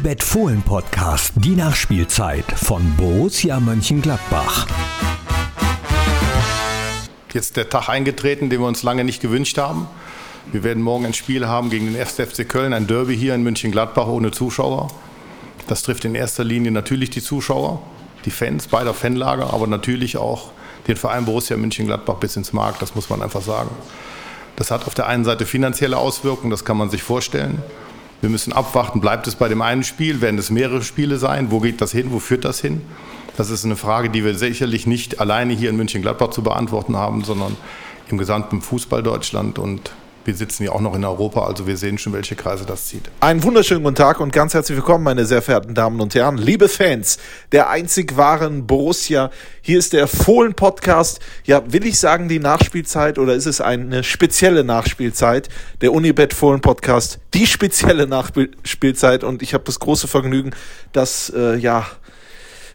[0.00, 4.66] Unibet Fohlen Podcast, die Nachspielzeit von Borussia Mönchengladbach.
[7.34, 9.86] Jetzt der Tag eingetreten, den wir uns lange nicht gewünscht haben.
[10.52, 12.14] Wir werden morgen ein Spiel haben gegen den 1.
[12.14, 14.88] FC Köln, ein Derby hier in Mönchengladbach ohne Zuschauer.
[15.66, 17.82] Das trifft in erster Linie natürlich die Zuschauer,
[18.24, 20.52] die Fans beider Fanlager, aber natürlich auch
[20.86, 23.68] den Verein Borussia Mönchengladbach bis ins Markt, das muss man einfach sagen.
[24.56, 27.62] Das hat auf der einen Seite finanzielle Auswirkungen, das kann man sich vorstellen.
[28.20, 31.60] Wir müssen abwarten, bleibt es bei dem einen Spiel, werden es mehrere Spiele sein, wo
[31.60, 32.82] geht das hin, wo führt das hin?
[33.36, 37.24] Das ist eine Frage, die wir sicherlich nicht alleine hier in München-Gladbach zu beantworten haben,
[37.24, 37.56] sondern
[38.08, 39.58] im gesamten Fußball Deutschland.
[39.58, 39.92] Und
[40.30, 43.10] wir sitzen ja auch noch in Europa, also wir sehen schon, welche Kreise das zieht.
[43.18, 46.68] Einen wunderschönen guten Tag und ganz herzlich willkommen, meine sehr verehrten Damen und Herren, liebe
[46.68, 47.18] Fans
[47.50, 49.32] der einzig wahren Borussia.
[49.60, 51.18] Hier ist der Fohlen-Podcast.
[51.42, 55.48] Ja, will ich sagen, die Nachspielzeit oder ist es eine spezielle Nachspielzeit?
[55.80, 60.52] Der Unibet Fohlen-Podcast, die spezielle Nachspielzeit und ich habe das große Vergnügen,
[60.92, 61.86] dass, äh, ja,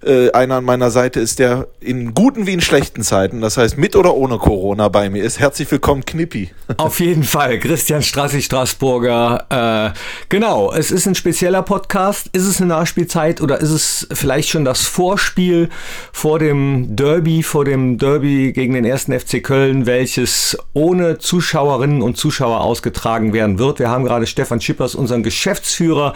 [0.04, 3.78] äh, einer an meiner Seite ist, der in guten wie in schlechten Zeiten, das heißt
[3.78, 5.40] mit oder ohne Corona bei mir ist.
[5.40, 6.52] Herzlich willkommen, Knippi.
[6.78, 9.94] Auf jeden Fall, Christian Strassi Straßburger.
[9.94, 9.98] Äh,
[10.30, 12.30] genau, es ist ein spezieller Podcast.
[12.34, 15.70] Ist es eine Nachspielzeit oder ist es vielleicht schon das Vorspiel
[16.12, 22.18] vor dem Derby, vor dem Derby gegen den ersten FC Köln, welches ohne Zuschauerinnen und
[22.18, 23.80] Zuschauer ausgetragen werden wird?
[23.80, 26.14] Wir haben gerade Stefan Schippers, unseren Geschäftsführer,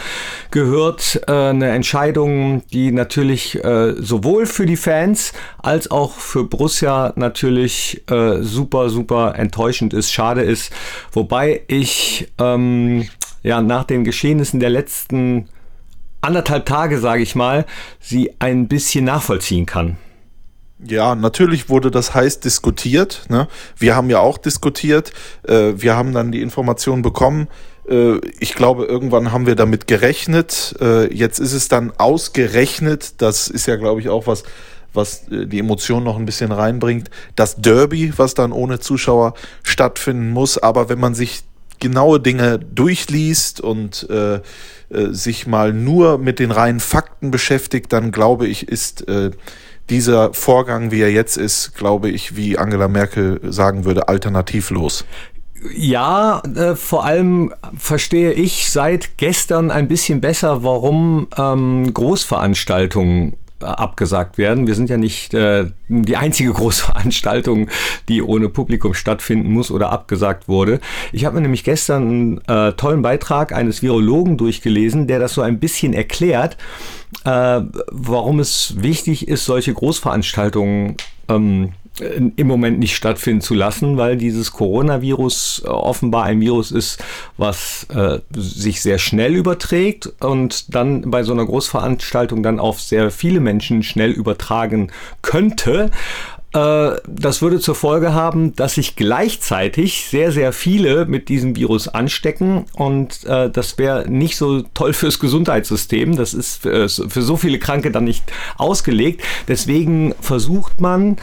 [0.52, 1.22] gehört.
[1.28, 8.02] Äh, eine Entscheidung, die natürlich äh, sowohl für die Fans als auch für Borussia natürlich
[8.10, 10.74] äh, super, super enttäuschend ist, schade ist.
[11.12, 13.08] Wobei ich ähm,
[13.44, 15.50] ja nach den Geschehnissen der letzten
[16.22, 17.66] anderthalb Tage, sage ich mal,
[18.00, 19.98] sie ein bisschen nachvollziehen kann.
[20.86, 23.26] Ja, natürlich wurde das heiß diskutiert.
[23.30, 23.48] Ne?
[23.78, 25.12] Wir haben ja auch diskutiert.
[25.44, 27.50] Äh, wir haben dann die Information bekommen,
[27.90, 30.76] äh, ich glaube, irgendwann haben wir damit gerechnet.
[30.80, 33.22] Äh, jetzt ist es dann ausgerechnet.
[33.22, 34.44] Das ist ja, glaube ich, auch was,
[34.94, 37.10] was äh, die Emotion noch ein bisschen reinbringt.
[37.36, 39.34] Das Derby, was dann ohne Zuschauer
[39.64, 40.58] stattfinden muss.
[40.58, 41.42] Aber wenn man sich
[41.80, 44.42] genaue Dinge durchliest und äh, äh,
[45.12, 49.32] sich mal nur mit den reinen Fakten beschäftigt, dann glaube ich, ist äh,
[49.90, 55.06] dieser Vorgang, wie er jetzt ist, glaube ich, wie Angela Merkel sagen würde, alternativlos.
[55.76, 64.38] Ja, äh, vor allem verstehe ich seit gestern ein bisschen besser, warum ähm, Großveranstaltungen abgesagt
[64.38, 64.68] werden.
[64.68, 67.70] Wir sind ja nicht äh, die einzige Großveranstaltung,
[68.10, 70.80] die ohne Publikum stattfinden muss oder abgesagt wurde.
[71.12, 75.42] Ich habe mir nämlich gestern einen äh, tollen Beitrag eines Virologen durchgelesen, der das so
[75.42, 76.58] ein bisschen erklärt,
[77.26, 77.62] äh,
[77.92, 80.98] warum es wichtig ist, solche Großveranstaltungen
[81.30, 87.04] ähm, im Moment nicht stattfinden zu lassen, weil dieses Coronavirus äh, offenbar ein Virus ist,
[87.38, 93.12] was äh, sich sehr schnell überträgt und dann bei so einer Großveranstaltung dann auf sehr
[93.12, 94.92] viele Menschen schnell übertragen
[95.22, 95.92] könnte.
[96.54, 101.88] Äh, das würde zur Folge haben, dass sich gleichzeitig sehr, sehr viele mit diesem Virus
[101.88, 106.16] anstecken und äh, das wäre nicht so toll fürs Gesundheitssystem.
[106.16, 108.24] Das ist für, äh, für so viele Kranke dann nicht
[108.58, 109.22] ausgelegt.
[109.48, 111.18] Deswegen versucht man, äh,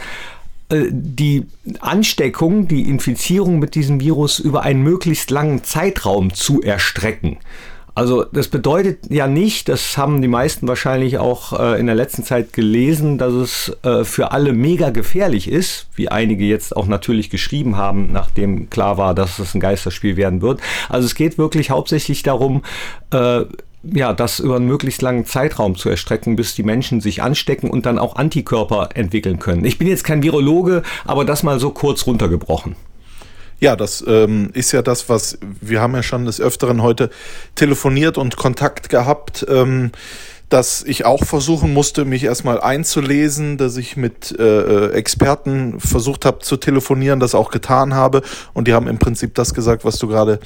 [0.69, 1.45] die
[1.79, 7.37] Ansteckung, die Infizierung mit diesem Virus über einen möglichst langen Zeitraum zu erstrecken.
[7.97, 12.23] Also das bedeutet ja nicht, das haben die meisten wahrscheinlich auch äh, in der letzten
[12.23, 17.31] Zeit gelesen, dass es äh, für alle mega gefährlich ist, wie einige jetzt auch natürlich
[17.31, 20.61] geschrieben haben, nachdem klar war, dass es ein Geisterspiel werden wird.
[20.89, 22.61] Also es geht wirklich hauptsächlich darum,
[23.09, 23.45] äh,
[23.93, 27.85] ja, das über einen möglichst langen Zeitraum zu erstrecken, bis die Menschen sich anstecken und
[27.85, 29.65] dann auch Antikörper entwickeln können.
[29.65, 32.75] Ich bin jetzt kein Virologe, aber das mal so kurz runtergebrochen.
[33.59, 37.09] Ja, das ähm, ist ja das, was wir haben ja schon des Öfteren heute
[37.55, 39.45] telefoniert und Kontakt gehabt.
[39.49, 39.91] Ähm,
[40.49, 46.23] dass ich auch versuchen musste, mich erstmal einzulesen, dass ich mit äh, äh Experten versucht
[46.23, 48.21] habe zu telefonieren, das auch getan habe.
[48.53, 50.39] Und die haben im Prinzip das gesagt, was du gerade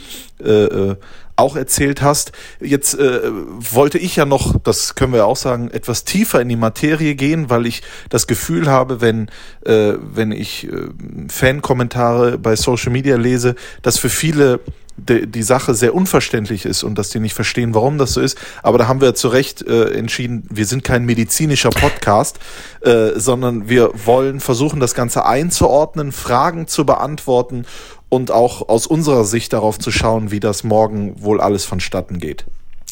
[0.44, 0.96] äh, äh,
[1.42, 2.32] auch erzählt hast.
[2.62, 6.56] Jetzt äh, wollte ich ja noch, das können wir auch sagen, etwas tiefer in die
[6.56, 9.30] Materie gehen, weil ich das Gefühl habe, wenn,
[9.66, 10.90] äh, wenn ich äh,
[11.28, 14.60] Fankommentare bei Social Media lese, dass für viele
[14.98, 18.38] die, die Sache sehr unverständlich ist und dass die nicht verstehen, warum das so ist.
[18.62, 22.40] Aber da haben wir zu Recht äh, entschieden, wir sind kein medizinischer Podcast,
[22.82, 27.66] äh, sondern wir wollen versuchen, das Ganze einzuordnen, Fragen zu beantworten
[28.12, 32.46] und auch aus unserer Sicht darauf zu schauen, wie das morgen wohl alles vonstatten geht.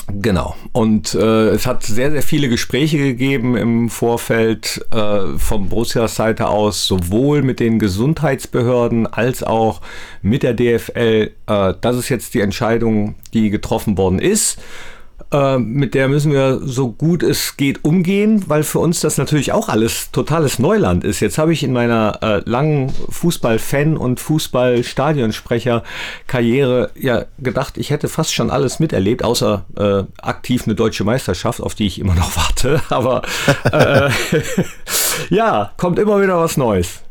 [0.07, 0.55] Genau.
[0.71, 6.47] Und äh, es hat sehr, sehr viele Gespräche gegeben im Vorfeld äh, vom Borussias Seite
[6.47, 9.81] aus, sowohl mit den Gesundheitsbehörden als auch
[10.21, 11.31] mit der DFL.
[11.45, 14.57] Äh, das ist jetzt die Entscheidung, die getroffen worden ist.
[15.31, 19.51] Äh, mit der müssen wir so gut es geht umgehen, weil für uns das natürlich
[19.51, 21.19] auch alles totales Neuland ist.
[21.19, 28.33] Jetzt habe ich in meiner äh, langen Fußball-Fan- und Fußball-Stadionsprecher-Karriere ja gedacht, ich hätte fast
[28.33, 32.81] schon alles miterlebt, außer äh, aktiv eine deutsche Meisterschaft, auf die ich immer noch warte.
[32.89, 33.23] Aber
[33.71, 34.09] äh,
[35.29, 37.01] ja, kommt immer wieder was Neues.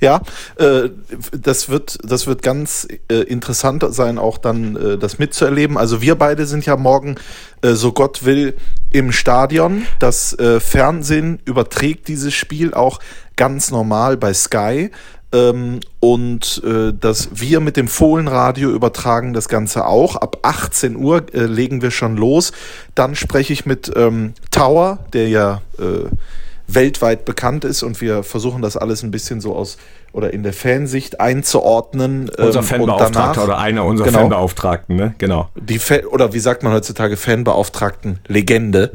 [0.00, 0.20] Ja,
[0.56, 0.90] äh,
[1.32, 5.78] das wird, das wird ganz äh, interessant sein, auch dann äh, das mitzuerleben.
[5.78, 7.16] Also wir beide sind ja morgen,
[7.62, 8.54] äh, so Gott will,
[8.92, 9.86] im Stadion.
[9.98, 13.00] Das äh, Fernsehen überträgt dieses Spiel auch
[13.36, 14.90] ganz normal bei Sky.
[15.32, 20.16] Ähm, und äh, dass wir mit dem Fohlenradio übertragen das Ganze auch.
[20.16, 22.52] Ab 18 Uhr äh, legen wir schon los.
[22.94, 25.62] Dann spreche ich mit ähm, Tower, der ja
[26.68, 29.76] weltweit bekannt ist und wir versuchen das alles ein bisschen so aus
[30.12, 32.30] oder in der Fansicht einzuordnen.
[32.38, 35.14] Unser ähm, Fanbeauftragter oder einer unserer genau, Fanbeauftragten, ne?
[35.18, 35.50] Genau.
[35.54, 38.92] Die Fan, oder wie sagt man heutzutage Fanbeauftragten Legende.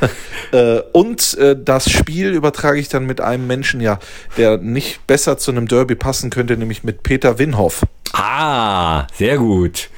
[0.52, 3.98] äh, und äh, das Spiel übertrage ich dann mit einem Menschen, ja,
[4.36, 7.84] der nicht besser zu einem Derby passen könnte, nämlich mit Peter Winhoff.
[8.12, 9.88] Ah, sehr gut.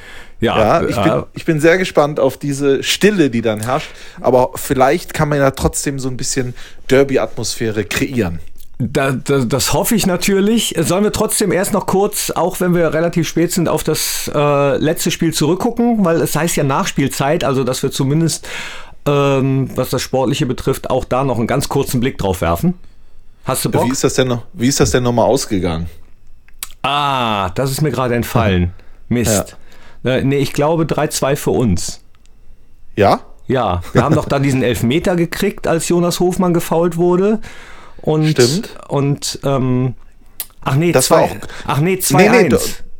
[0.40, 3.90] Ja, ja ich, bin, ich bin sehr gespannt auf diese Stille, die dann herrscht.
[4.20, 6.54] Aber vielleicht kann man ja trotzdem so ein bisschen
[6.88, 8.40] Derby-Atmosphäre kreieren.
[8.78, 10.74] Da, da, das hoffe ich natürlich.
[10.78, 14.76] Sollen wir trotzdem erst noch kurz, auch wenn wir relativ spät sind, auf das äh,
[14.78, 18.48] letzte Spiel zurückgucken, weil es heißt ja Nachspielzeit, also dass wir zumindest,
[19.04, 22.74] ähm, was das Sportliche betrifft, auch da noch einen ganz kurzen Blick drauf werfen.
[23.44, 23.84] Hast du Bock?
[23.84, 25.86] Wie ist das denn noch, wie ist das denn nochmal ausgegangen?
[26.82, 28.72] Ah, das ist mir gerade entfallen.
[29.10, 29.56] Mist.
[30.04, 32.02] Äh, nee, ich glaube 3-2 für uns.
[32.96, 33.20] Ja?
[33.46, 37.40] Ja, wir haben doch da diesen Elfmeter gekriegt, als Jonas Hofmann gefault wurde.
[38.00, 38.76] Und, Stimmt.
[38.88, 39.94] Und, ähm,
[40.60, 41.36] ach nee, das zwei, war auch,
[41.66, 42.16] ach nee, 2-1.
[42.16, 42.56] Nee, nee,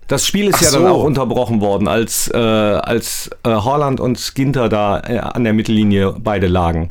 [0.08, 4.34] das Spiel ist ach ja dann auch unterbrochen worden, als, äh, als äh, Holland und
[4.34, 6.90] Ginter da äh, an der Mittellinie beide lagen.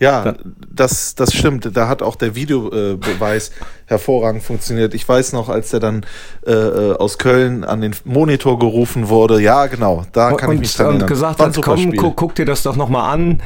[0.00, 0.32] Ja,
[0.70, 1.76] das, das stimmt.
[1.76, 3.52] Da hat auch der Videobeweis
[3.84, 4.94] hervorragend funktioniert.
[4.94, 6.06] Ich weiß noch, als er dann
[6.46, 9.42] äh, äh, aus Köln an den Monitor gerufen wurde.
[9.42, 11.02] Ja, genau, da kann und, ich mich dran erinnern.
[11.02, 13.42] Und gesagt hat, komm, guck, guck, dir das doch nochmal an.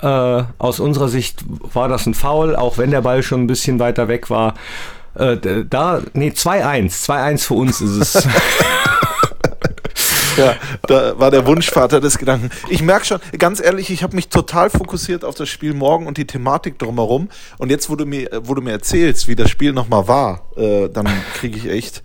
[0.00, 1.44] Äh, aus unserer Sicht
[1.74, 4.54] war das ein Foul, auch wenn der Ball schon ein bisschen weiter weg war.
[5.14, 5.36] Äh,
[5.68, 7.04] da, nee, 2-1.
[7.04, 8.28] 2-1 für uns ist es.
[10.38, 10.56] Ja,
[10.86, 12.50] da war der Wunschvater des Gedanken.
[12.68, 16.16] Ich merke schon, ganz ehrlich, ich habe mich total fokussiert auf das Spiel morgen und
[16.16, 17.28] die Thematik drumherum.
[17.58, 20.88] Und jetzt, wo du mir, wo du mir erzählst, wie das Spiel nochmal war, äh,
[20.88, 22.02] dann kriege ich echt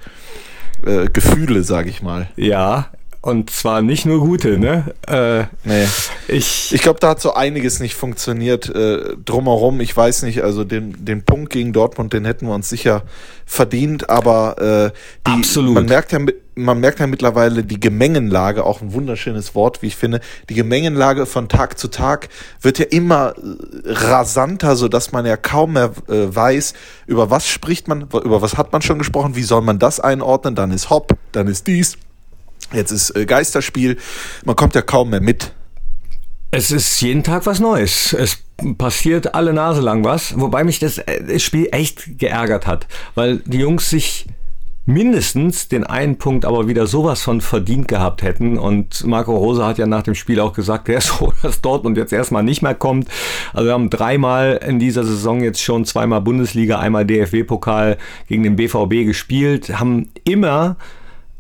[0.86, 2.30] äh, Gefühle, sage ich mal.
[2.36, 2.92] Ja,
[3.24, 4.94] und zwar nicht nur gute, ne?
[5.08, 5.88] Äh, nee.
[6.28, 9.80] Ich, ich glaube, da hat so einiges nicht funktioniert äh, drumherum.
[9.80, 13.04] Ich weiß nicht, also den, den Punkt gegen Dortmund, den hätten wir uns sicher
[13.46, 15.74] verdient, aber äh, die, Absolut.
[15.74, 16.20] man merkt ja
[16.56, 20.20] man merkt ja mittlerweile die Gemengenlage, auch ein wunderschönes Wort, wie ich finde.
[20.50, 22.28] Die Gemengenlage von Tag zu Tag
[22.62, 26.74] wird ja immer äh, rasanter, so dass man ja kaum mehr äh, weiß,
[27.08, 30.56] über was spricht man, über was hat man schon gesprochen, wie soll man das einordnen,
[30.56, 31.98] dann ist Hopp, dann ist dies,
[32.74, 33.98] Jetzt ist äh, Geisterspiel.
[34.46, 35.54] Man kommt ja kaum mehr mit.
[36.52, 38.14] Es ist jeden Tag was Neues.
[38.14, 38.44] Es
[38.78, 40.40] passiert alle Nase lang was.
[40.40, 44.28] Wobei mich das, äh, Spiel echt geärgert hat, weil die Jungs sich
[44.86, 48.58] mindestens den einen Punkt aber wieder sowas von verdient gehabt hätten.
[48.58, 51.98] Und Marco Rose hat ja nach dem Spiel auch gesagt, er ist froh, dass Dortmund
[51.98, 53.08] jetzt erstmal nicht mehr kommt.
[53.54, 58.56] Also wir haben dreimal in dieser Saison jetzt schon zweimal Bundesliga, einmal DFB-Pokal gegen den
[58.56, 60.78] BVB gespielt, haben immer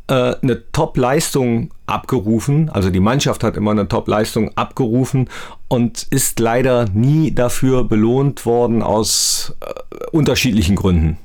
[0.07, 2.69] äh, eine Top-Leistung abgerufen.
[2.69, 5.29] Also die Mannschaft hat immer eine Top-Leistung abgerufen
[5.67, 11.17] und ist leider nie dafür belohnt worden aus äh, unterschiedlichen Gründen.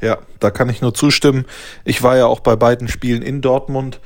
[0.00, 1.44] Ja, da kann ich nur zustimmen.
[1.84, 4.00] Ich war ja auch bei beiden Spielen in Dortmund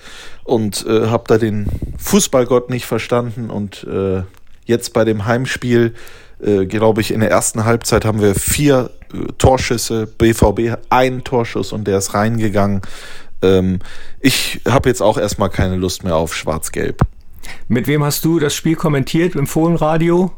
[0.44, 1.66] und äh, habe da den
[1.96, 3.48] Fußballgott nicht verstanden.
[3.48, 4.22] Und äh,
[4.66, 5.94] jetzt bei dem Heimspiel,
[6.42, 11.72] äh, glaube ich, in der ersten Halbzeit haben wir vier äh, Torschüsse, BVB ein Torschuss
[11.72, 12.82] und der ist reingegangen.
[13.42, 13.78] Ähm,
[14.20, 17.02] ich habe jetzt auch erstmal keine Lust mehr auf Schwarz-Gelb.
[17.68, 20.32] Mit wem hast du das Spiel kommentiert im Fohlenradio?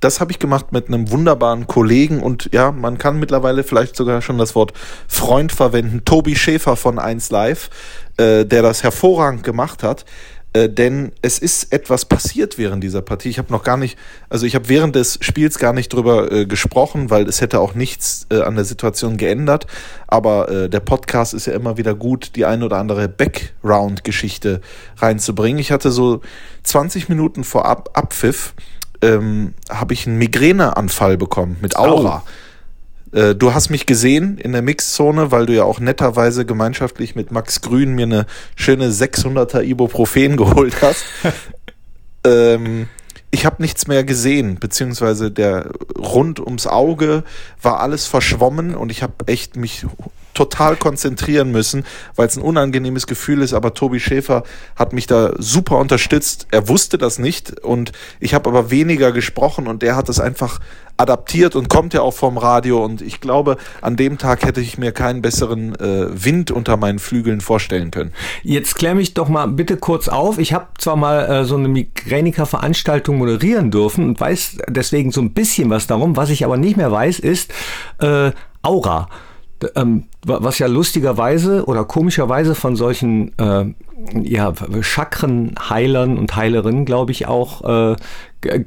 [0.00, 4.22] Das habe ich gemacht mit einem wunderbaren Kollegen und ja, man kann mittlerweile vielleicht sogar
[4.22, 4.72] schon das Wort
[5.08, 6.04] Freund verwenden.
[6.04, 7.70] Tobi Schäfer von 1 Live,
[8.16, 10.04] äh, der das hervorragend gemacht hat.
[10.54, 13.28] Äh, denn es ist etwas passiert während dieser Partie.
[13.28, 13.98] Ich habe noch gar nicht,
[14.30, 17.74] also ich habe während des Spiels gar nicht drüber äh, gesprochen, weil es hätte auch
[17.74, 19.66] nichts äh, an der Situation geändert.
[20.06, 24.62] Aber äh, der Podcast ist ja immer wieder gut, die ein oder andere Background-Geschichte
[24.96, 25.58] reinzubringen.
[25.58, 26.22] Ich hatte so
[26.62, 28.54] 20 Minuten vor Ab Abpfiff
[29.02, 32.22] ähm, habe ich einen Migräneanfall bekommen mit Aura.
[32.24, 32.28] Oh.
[33.12, 37.30] Äh, du hast mich gesehen in der Mixzone, weil du ja auch netterweise gemeinschaftlich mit
[37.30, 41.04] Max Grün mir eine schöne 600er Ibuprofen geholt hast.
[42.24, 42.88] Ähm,
[43.30, 47.24] ich habe nichts mehr gesehen, beziehungsweise der rund ums Auge
[47.60, 49.86] war alles verschwommen und ich habe echt mich
[50.38, 53.54] total konzentrieren müssen, weil es ein unangenehmes Gefühl ist.
[53.54, 54.44] Aber Tobi Schäfer
[54.76, 56.46] hat mich da super unterstützt.
[56.52, 57.90] Er wusste das nicht und
[58.20, 60.60] ich habe aber weniger gesprochen und der hat es einfach
[60.96, 62.84] adaptiert und kommt ja auch vom Radio.
[62.84, 67.00] Und ich glaube, an dem Tag hätte ich mir keinen besseren äh, Wind unter meinen
[67.00, 68.12] Flügeln vorstellen können.
[68.44, 70.38] Jetzt klär mich doch mal bitte kurz auf.
[70.38, 75.32] Ich habe zwar mal äh, so eine Migräniker-Veranstaltung moderieren dürfen und weiß deswegen so ein
[75.32, 76.16] bisschen was darum.
[76.16, 77.52] Was ich aber nicht mehr weiß, ist
[78.00, 78.30] äh,
[78.62, 79.08] Aura
[79.74, 83.66] ähm, was ja lustigerweise oder komischerweise von solchen äh,
[84.22, 87.96] ja, Chakrenheilern und Heilerinnen, glaube ich, auch äh,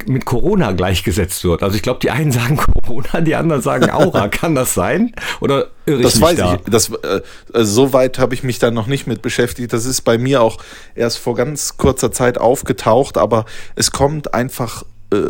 [0.06, 1.64] mit Corona gleichgesetzt wird.
[1.64, 4.28] Also ich glaube, die einen sagen Corona, die anderen sagen Aura.
[4.30, 5.14] Kann das sein?
[5.40, 6.56] Oder irre das ich weiß da?
[6.56, 6.62] ich.
[6.70, 7.22] Das, äh,
[7.54, 9.72] also so weit habe ich mich da noch nicht mit beschäftigt.
[9.72, 10.58] Das ist bei mir auch
[10.96, 13.46] erst vor ganz kurzer Zeit aufgetaucht, aber
[13.76, 14.84] es kommt einfach
[15.14, 15.28] äh,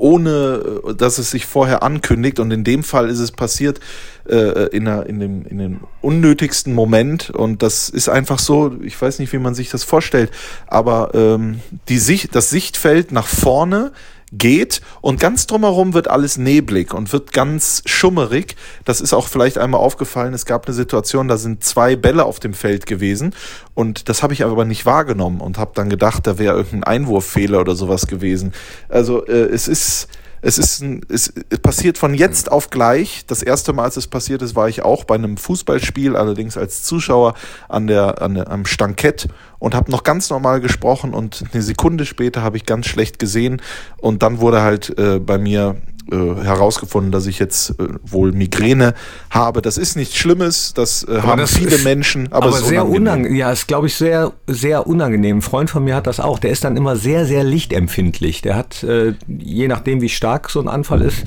[0.00, 2.40] ohne dass es sich vorher ankündigt.
[2.40, 3.80] Und in dem Fall ist es passiert
[4.28, 7.30] äh, in, einer, in, dem, in dem unnötigsten Moment.
[7.30, 10.30] Und das ist einfach so, ich weiß nicht, wie man sich das vorstellt,
[10.66, 13.92] aber ähm, die Sicht, das Sichtfeld nach vorne
[14.32, 18.56] geht und ganz drumherum wird alles neblig und wird ganz schummerig.
[18.84, 20.34] Das ist auch vielleicht einmal aufgefallen.
[20.34, 23.34] Es gab eine Situation, da sind zwei Bälle auf dem Feld gewesen
[23.74, 27.60] und das habe ich aber nicht wahrgenommen und habe dann gedacht, da wäre irgendein Einwurffehler
[27.60, 28.52] oder sowas gewesen.
[28.88, 30.08] Also äh, es ist
[30.42, 33.24] es ist ein, es, es passiert von jetzt auf gleich.
[33.26, 36.82] Das erste Mal, als es passiert ist, war ich auch bei einem Fußballspiel, allerdings als
[36.82, 37.34] Zuschauer
[37.68, 39.28] an der, an der am Stankett
[39.58, 43.60] und habe noch ganz normal gesprochen und eine Sekunde später habe ich ganz schlecht gesehen
[43.98, 45.76] und dann wurde halt äh, bei mir
[46.10, 48.94] äh, herausgefunden, dass ich jetzt äh, wohl Migräne
[49.30, 49.62] habe.
[49.62, 52.86] Das ist nichts Schlimmes, das äh, haben das viele ist, Menschen, aber, aber ist sehr
[52.86, 53.36] unangenehm.
[53.36, 55.38] Ja, ist glaube ich sehr sehr unangenehm.
[55.38, 56.38] Ein Freund von mir hat das auch.
[56.38, 58.42] Der ist dann immer sehr sehr lichtempfindlich.
[58.42, 61.24] Der hat äh, je nachdem wie stark so ein Anfall ist,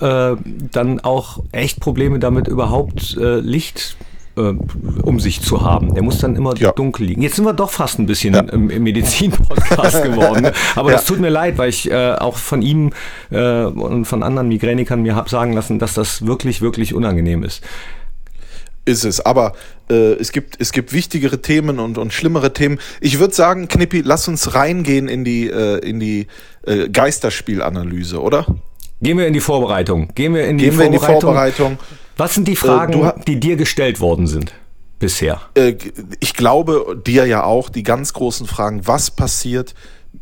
[0.00, 0.36] äh,
[0.72, 3.96] dann auch echt Probleme damit überhaupt Licht
[4.36, 4.54] äh,
[5.02, 5.94] um sich zu haben.
[5.94, 6.72] Der muss dann immer ja.
[6.72, 7.22] dunkel liegen.
[7.22, 8.40] Jetzt sind wir doch fast ein bisschen ja.
[8.40, 10.42] im, im Medizin-Podcast geworden.
[10.42, 10.52] Ne?
[10.74, 10.96] Aber ja.
[10.96, 12.92] das tut mir leid, weil ich äh, auch von ihm
[13.30, 17.62] äh, und von anderen Migränikern mir habe sagen lassen, dass das wirklich, wirklich unangenehm ist.
[18.84, 19.54] Ist es, aber
[19.90, 22.78] äh, es, gibt, es gibt wichtigere Themen und, und schlimmere Themen.
[23.00, 26.26] Ich würde sagen, Knippi, lass uns reingehen in die, äh, in die
[26.90, 28.44] Geisterspielanalyse, oder?
[29.00, 30.08] Gehen wir in die Vorbereitung.
[30.16, 30.92] Gehen wir in die, Gehen Vorbereitung.
[30.92, 31.78] Wir in die Vorbereitung.
[32.16, 34.52] Was sind die äh, Fragen, äh, die dir gestellt worden sind
[34.98, 35.40] bisher?
[35.54, 35.74] Äh,
[36.20, 39.74] ich glaube, dir ja auch, die ganz großen Fragen, was passiert,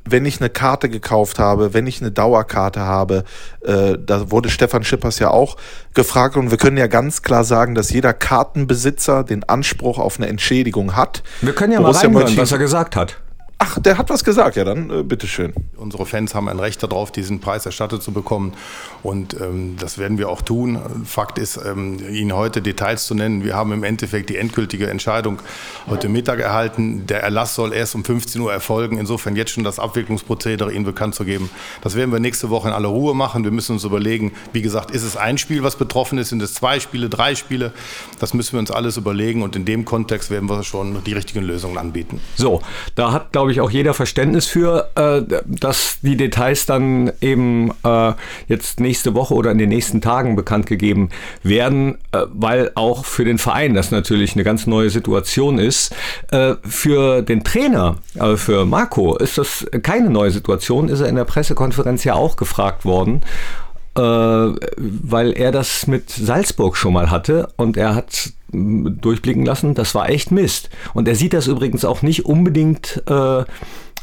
[0.04, 3.24] wenn ich eine Karte gekauft habe, wenn ich eine Dauerkarte habe,
[3.62, 5.56] äh, da wurde Stefan Schippers ja auch
[5.94, 10.26] gefragt und wir können ja ganz klar sagen, dass jeder Kartenbesitzer den Anspruch auf eine
[10.28, 11.22] Entschädigung hat.
[11.40, 13.18] Wir können ja Borussia mal reinhören, was er gesagt hat.
[13.58, 15.52] Ach, der hat was gesagt, ja dann, äh, bitteschön.
[15.76, 18.52] Unsere Fans haben ein Recht darauf, diesen Preis erstattet zu bekommen
[19.02, 20.78] und ähm, das werden wir auch tun.
[21.04, 23.44] Fakt ist, ähm, Ihnen heute Details zu nennen.
[23.44, 25.40] Wir haben im Endeffekt die endgültige Entscheidung
[25.88, 27.06] heute Mittag erhalten.
[27.06, 28.98] Der Erlass soll erst um 15 Uhr erfolgen.
[28.98, 31.48] Insofern jetzt schon das Abwicklungsprozedere Ihnen bekannt zu geben.
[31.82, 33.44] Das werden wir nächste Woche in aller Ruhe machen.
[33.44, 36.30] Wir müssen uns überlegen, wie gesagt, ist es ein Spiel, was betroffen ist?
[36.30, 37.72] Sind es zwei Spiele, drei Spiele?
[38.18, 41.44] Das müssen wir uns alles überlegen und in dem Kontext werden wir schon die richtigen
[41.44, 42.20] Lösungen anbieten.
[42.36, 42.62] So,
[42.94, 47.70] da hat, glaube ich, ich, auch jeder Verständnis für, äh, dass die Details dann eben
[47.84, 48.12] äh,
[48.48, 51.10] jetzt nächste Woche oder in den nächsten Tagen bekannt gegeben
[51.42, 55.94] werden, äh, weil auch für den Verein das natürlich eine ganz neue Situation ist.
[56.30, 61.16] Äh, für den Trainer, also für Marco, ist das keine neue Situation, ist er in
[61.16, 63.22] der Pressekonferenz ja auch gefragt worden
[63.96, 69.94] äh, weil er das mit Salzburg schon mal hatte und er hat durchblicken lassen, das
[69.94, 70.70] war echt Mist.
[70.94, 73.44] Und er sieht das übrigens auch nicht unbedingt äh,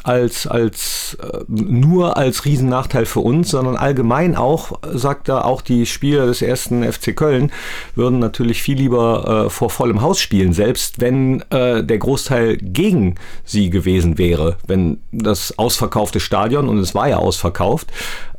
[0.04, 5.86] als, als äh, nur als Riesennachteil für uns, sondern allgemein auch, sagt er, auch die
[5.86, 7.52] Spieler des ersten FC Köln
[7.96, 13.16] würden natürlich viel lieber äh, vor vollem Haus spielen, selbst wenn äh, der Großteil gegen
[13.46, 17.92] sie gewesen wäre, wenn das ausverkaufte Stadion, und es war ja ausverkauft,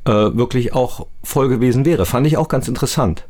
[0.05, 2.07] äh, wirklich auch voll gewesen wäre.
[2.07, 3.25] Fand ich auch ganz interessant.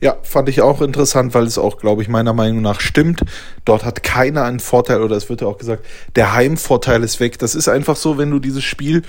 [0.00, 3.22] Ja, fand ich auch interessant, weil es auch, glaube ich, meiner Meinung nach stimmt.
[3.66, 5.84] Dort hat keiner einen Vorteil oder es wird ja auch gesagt,
[6.16, 7.38] der Heimvorteil ist weg.
[7.38, 9.02] Das ist einfach so, wenn du dieses Spiel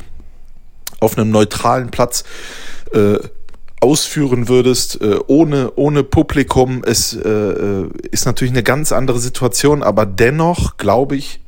[1.00, 2.26] auf einem neutralen Platz
[2.94, 3.20] äh,
[3.80, 6.84] ausführen würdest, äh, ohne, ohne Publikum.
[6.86, 11.40] Es äh, äh ist natürlich eine ganz andere Situation, aber dennoch glaube ich,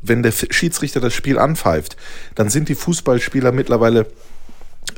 [0.00, 1.96] wenn der Schiedsrichter das Spiel anpfeift,
[2.34, 4.06] dann sind die Fußballspieler mittlerweile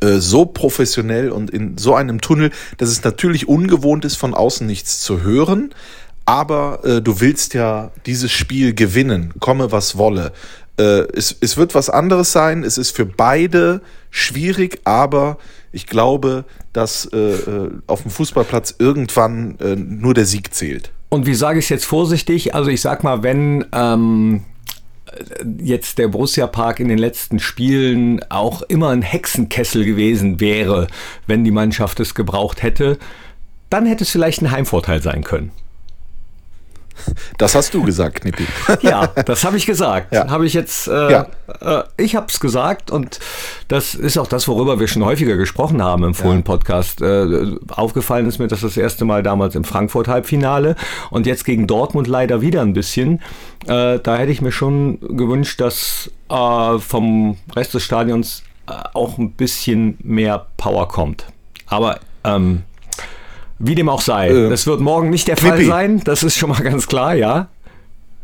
[0.02, 4.66] äh, so professionell und in so einem Tunnel, dass es natürlich ungewohnt ist, von außen
[4.66, 5.74] nichts zu hören.
[6.26, 10.32] Aber äh, du willst ja dieses Spiel gewinnen, komme was wolle.
[10.78, 12.64] Äh, es, es wird was anderes sein.
[12.64, 15.38] Es ist für beide schwierig, aber
[15.70, 20.92] ich glaube, dass äh, äh auf dem Fußballplatz irgendwann äh, nur der Sieg zählt.
[21.10, 22.54] Und wie sage ich es jetzt vorsichtig?
[22.54, 24.44] Also ich sag mal, wenn ähm,
[25.58, 30.86] jetzt der Borussia Park in den letzten Spielen auch immer ein Hexenkessel gewesen wäre,
[31.26, 32.98] wenn die Mannschaft es gebraucht hätte,
[33.70, 35.50] dann hätte es vielleicht ein Heimvorteil sein können.
[37.38, 38.46] Das hast du gesagt, Knippi.
[38.82, 40.12] ja, das habe ich gesagt.
[40.12, 40.28] Ja.
[40.28, 41.26] Habe ich jetzt, äh, ja.
[41.60, 43.18] äh, ich habe es gesagt und
[43.68, 47.02] das ist auch das, worüber wir schon häufiger gesprochen haben im vollen Podcast.
[47.02, 50.76] Äh, aufgefallen ist mir das das erste Mal damals im Frankfurt-Halbfinale
[51.10, 53.20] und jetzt gegen Dortmund leider wieder ein bisschen.
[53.66, 59.18] Äh, da hätte ich mir schon gewünscht, dass äh, vom Rest des Stadions äh, auch
[59.18, 61.26] ein bisschen mehr Power kommt.
[61.66, 62.62] Aber ähm,
[63.58, 64.28] wie dem auch sei.
[64.28, 65.64] Äh, das wird morgen nicht der Knippi.
[65.64, 67.48] Fall sein, das ist schon mal ganz klar, ja.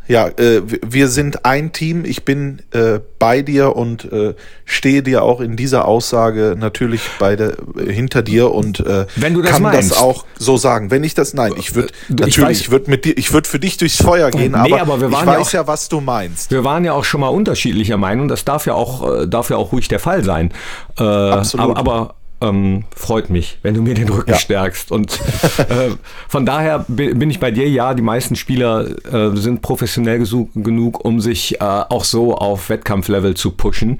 [0.07, 2.03] Ja, äh, wir sind ein Team.
[2.03, 4.33] Ich bin äh, bei dir und äh,
[4.65, 9.41] stehe dir auch in dieser Aussage natürlich bei der, hinter dir und äh, Wenn du
[9.41, 9.91] das kann meinst.
[9.91, 10.91] das auch so sagen.
[10.91, 13.77] Wenn ich das, nein, ich würde natürlich, ich würde mit dir, ich würde für dich
[13.77, 16.51] durchs Feuer gehen, nee, aber, aber ich weiß ja, auch, ja, was du meinst.
[16.51, 18.27] Wir waren ja auch schon mal unterschiedlicher Meinung.
[18.27, 20.51] Das darf ja auch, äh, darf ja auch ruhig der Fall sein.
[20.99, 21.77] Äh, Absolut.
[21.77, 24.37] Aber, aber ähm, freut mich, wenn du mir den Rücken ja.
[24.37, 24.91] stärkst.
[24.91, 25.13] Und
[25.57, 25.91] äh,
[26.27, 31.21] von daher bin ich bei dir, ja, die meisten Spieler äh, sind professionell genug, um
[31.21, 33.99] sich äh, auch so auf Wettkampflevel zu pushen,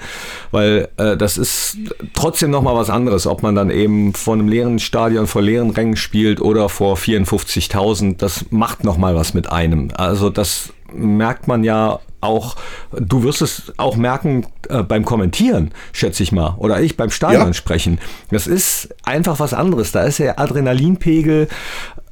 [0.52, 1.78] weil äh, das ist
[2.14, 5.96] trotzdem nochmal was anderes, ob man dann eben vor einem leeren Stadion, vor leeren Rängen
[5.96, 9.90] spielt oder vor 54.000, das macht nochmal was mit einem.
[9.96, 12.56] Also das merkt man ja auch,
[12.92, 17.48] du wirst es auch merken äh, beim Kommentieren, schätze ich mal, oder ich beim Stadion
[17.48, 17.54] ja.
[17.54, 18.00] sprechen.
[18.30, 19.92] Das ist einfach was anderes.
[19.92, 21.48] Da ist der Adrenalinpegel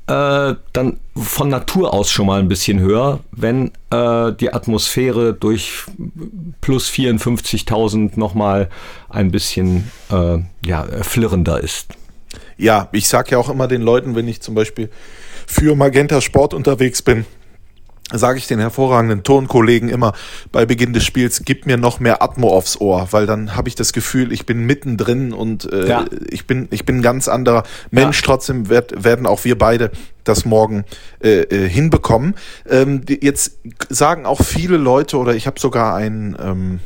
[0.10, 5.84] äh, dann von Natur aus schon mal ein bisschen höher, wenn äh, die Atmosphäre durch
[6.62, 8.70] plus 54.000 nochmal
[9.10, 11.90] ein bisschen äh, ja, flirrender ist.
[12.58, 14.90] Ja, ich sage ja auch immer den Leuten, wenn ich zum Beispiel
[15.46, 17.26] für Magenta Sport unterwegs bin,
[18.12, 20.14] sage ich den hervorragenden Tonkollegen immer
[20.52, 23.76] bei Beginn des Spiels, gib mir noch mehr Atmo aufs Ohr, weil dann habe ich
[23.76, 26.06] das Gefühl, ich bin mittendrin und äh, ja.
[26.30, 28.22] ich bin ich bin ein ganz anderer Mensch.
[28.22, 28.26] Ja.
[28.26, 29.92] Trotzdem werd, werden auch wir beide
[30.24, 30.86] das morgen
[31.24, 32.36] äh, äh, hinbekommen.
[32.68, 36.80] Ähm, jetzt sagen auch viele Leute oder ich habe sogar ein ähm,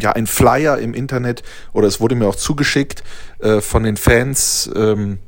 [0.00, 3.04] ja ein Flyer im Internet oder es wurde mir auch zugeschickt
[3.38, 5.18] äh, von den Fans, ähm,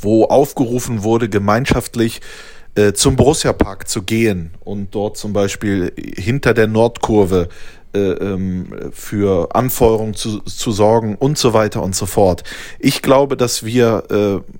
[0.00, 2.20] wo aufgerufen wurde gemeinschaftlich
[2.76, 7.48] äh, zum Borussia Park zu gehen und dort zum Beispiel hinter der Nordkurve
[7.94, 12.44] äh, ähm, für Anfeuerung zu, zu sorgen und so weiter und so fort.
[12.78, 14.52] Ich glaube, dass wir äh,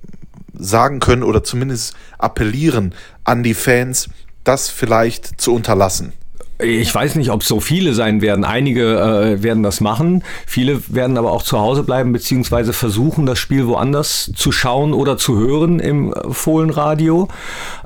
[0.53, 4.09] sagen können oder zumindest appellieren an die Fans,
[4.43, 6.13] das vielleicht zu unterlassen.
[6.59, 8.43] Ich weiß nicht, ob so viele sein werden.
[8.43, 10.23] Einige äh, werden das machen.
[10.47, 15.17] Viele werden aber auch zu Hause bleiben, beziehungsweise versuchen, das Spiel woanders zu schauen oder
[15.17, 17.27] zu hören im äh, Fohlenradio.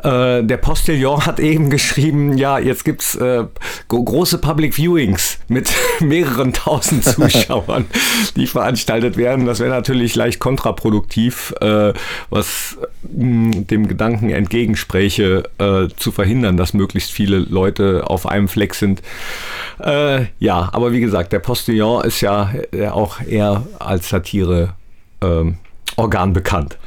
[0.03, 3.43] Äh, der Postillon hat eben geschrieben, ja, jetzt gibt's äh,
[3.89, 7.87] große Public Viewings mit mehreren tausend Zuschauern,
[8.37, 9.45] die veranstaltet werden.
[9.45, 11.91] Das wäre natürlich leicht kontraproduktiv, äh,
[12.29, 18.47] was mh, hm, dem Gedanken entgegenspräche, äh, zu verhindern, dass möglichst viele Leute auf einem
[18.47, 19.01] Fleck Fleck sind.
[19.79, 24.75] Äh, ja, aber wie gesagt, der Postillon ist ja äh, auch eher als Satire
[25.23, 25.57] ähm,
[25.97, 26.77] Organ bekannt.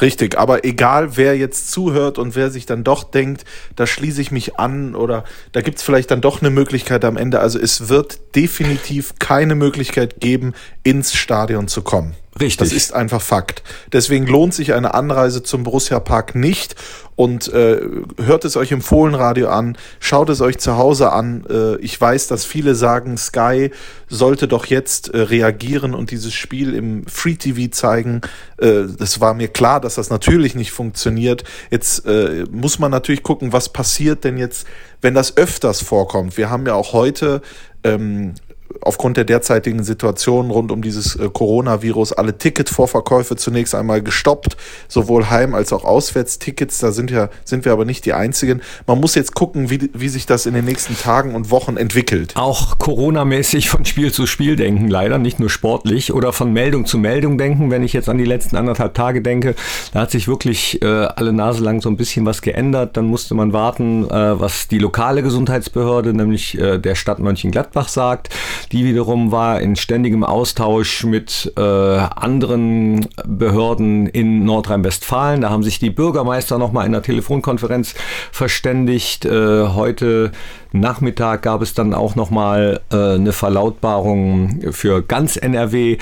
[0.00, 4.30] Richtig, aber egal wer jetzt zuhört und wer sich dann doch denkt, da schließe ich
[4.30, 7.40] mich an oder da gibt es vielleicht dann doch eine Möglichkeit am Ende.
[7.40, 10.52] Also es wird definitiv keine Möglichkeit geben,
[10.84, 12.14] ins Stadion zu kommen.
[12.38, 12.58] Richtig.
[12.58, 13.62] Das ist einfach Fakt.
[13.92, 16.74] Deswegen lohnt sich eine Anreise zum Borussia Park nicht
[17.14, 17.80] und äh,
[18.22, 21.46] hört es euch im Fohlenradio an, schaut es euch zu Hause an.
[21.48, 23.70] Äh, ich weiß, dass viele sagen, Sky
[24.08, 28.20] sollte doch jetzt äh, reagieren und dieses Spiel im Free TV zeigen.
[28.58, 31.44] Äh, das war mir klar, dass das natürlich nicht funktioniert.
[31.70, 34.66] Jetzt äh, muss man natürlich gucken, was passiert denn jetzt,
[35.00, 36.36] wenn das öfters vorkommt.
[36.36, 37.40] Wir haben ja auch heute
[37.82, 38.34] ähm,
[38.80, 44.56] aufgrund der derzeitigen Situation rund um dieses äh, Coronavirus alle Ticketvorverkäufe zunächst einmal gestoppt,
[44.88, 46.78] sowohl Heim- als auch Auswärtstickets.
[46.78, 48.60] Da sind, ja, sind wir aber nicht die Einzigen.
[48.86, 52.34] Man muss jetzt gucken, wie, wie sich das in den nächsten Tagen und Wochen entwickelt.
[52.36, 56.98] Auch Corona-mäßig von Spiel zu Spiel denken, leider, nicht nur sportlich oder von Meldung zu
[56.98, 57.70] Meldung denken.
[57.70, 59.54] Wenn ich jetzt an die letzten anderthalb Tage denke,
[59.92, 62.96] da hat sich wirklich äh, alle Nase lang so ein bisschen was geändert.
[62.96, 68.30] Dann musste man warten, äh, was die lokale Gesundheitsbehörde, nämlich äh, der Stadt Mönchengladbach sagt.
[68.72, 75.42] Die wiederum war in ständigem Austausch mit äh, anderen Behörden in Nordrhein-Westfalen.
[75.42, 77.94] Da haben sich die Bürgermeister nochmal in einer Telefonkonferenz
[78.32, 79.24] verständigt.
[79.24, 80.32] Äh, heute
[80.80, 85.98] Nachmittag gab es dann auch nochmal äh, eine Verlautbarung für ganz NRW.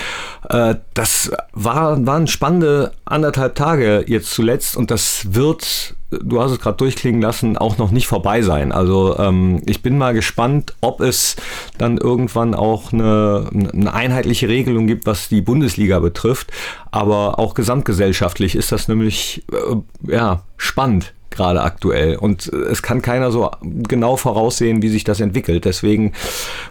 [0.49, 6.61] Äh, das war, waren spannende anderthalb Tage jetzt zuletzt und das wird du hast es
[6.61, 8.73] gerade durchklingen lassen, auch noch nicht vorbei sein.
[8.73, 11.37] Also ähm, ich bin mal gespannt, ob es
[11.79, 16.53] dann irgendwann auch eine, eine einheitliche Regelung gibt, was die Bundesliga betrifft.
[16.91, 22.17] Aber auch gesamtgesellschaftlich ist das nämlich äh, ja, spannend gerade aktuell.
[22.17, 25.65] Und es kann keiner so genau voraussehen, wie sich das entwickelt.
[25.65, 26.13] Deswegen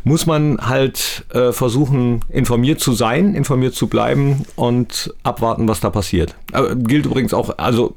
[0.03, 5.89] muss man halt äh, versuchen, informiert zu sein, informiert zu bleiben und abwarten, was da
[5.89, 6.35] passiert.
[6.53, 7.93] Äh, gilt übrigens auch, also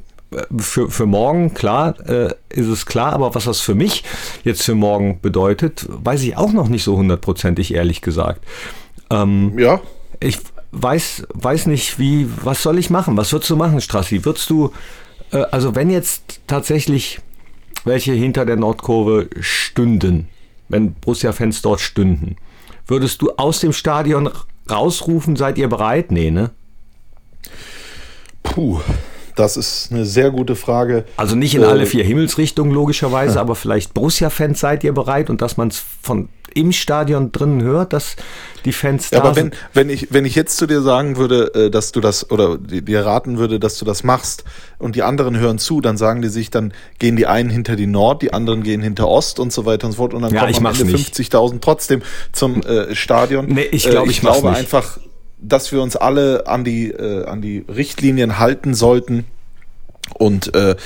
[0.59, 4.05] für, für morgen, klar, äh, ist es klar, aber was das für mich
[4.45, 8.45] jetzt für morgen bedeutet, weiß ich auch noch nicht so hundertprozentig, ehrlich gesagt.
[9.11, 9.81] Ähm, ja.
[10.21, 10.39] Ich
[10.73, 13.17] weiß, weiß nicht, wie, was soll ich machen?
[13.17, 14.25] Was würdest du machen, Strassi?
[14.25, 14.73] Würdest du,
[15.33, 17.21] äh, also wenn jetzt tatsächlich
[17.85, 20.29] welche hinter der Nordkurve stünden,
[20.69, 22.37] wenn Borussia-Fans dort stünden,
[22.87, 24.29] würdest du aus dem Stadion
[24.69, 26.11] rausrufen, seid ihr bereit?
[26.11, 26.51] Nee, ne?
[28.43, 28.81] Puh.
[29.37, 31.05] Das ist eine sehr gute Frage.
[31.19, 33.41] Also nicht in äh, alle vier Himmelsrichtungen logischerweise, ja.
[33.43, 37.93] aber vielleicht Borussia-Fans seid ihr bereit und dass man es von im Stadion drinnen hört,
[37.93, 38.17] dass
[38.65, 39.57] die Fans da aber wenn, sind.
[39.75, 43.05] wenn ich wenn ich jetzt zu dir sagen würde, äh, dass du das oder dir
[43.05, 44.45] raten würde, dass du das machst
[44.79, 47.87] und die anderen hören zu, dann sagen die sich, dann gehen die einen hinter die
[47.87, 50.51] Nord, die anderen gehen hinter Ost und so weiter und so fort und dann ja,
[50.51, 53.47] kommen am Ende 50.000 trotzdem zum äh, Stadion.
[53.47, 54.99] Nee, ich, glaub, äh, ich, ich glaube einfach
[55.39, 59.27] dass wir uns alle an die, äh, an die Richtlinien halten sollten.
[60.15, 60.77] Und äh,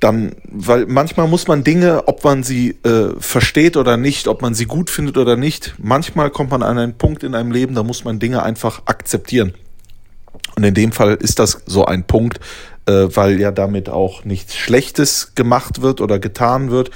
[0.00, 4.54] dann, weil manchmal muss man Dinge, ob man sie äh, versteht oder nicht, ob man
[4.54, 7.82] sie gut findet oder nicht, manchmal kommt man an einen Punkt in einem Leben, da
[7.82, 9.54] muss man Dinge einfach akzeptieren.
[10.56, 12.38] Und in dem Fall ist das so ein Punkt,
[12.86, 16.90] äh, weil ja damit auch nichts Schlechtes gemacht wird oder getan wird,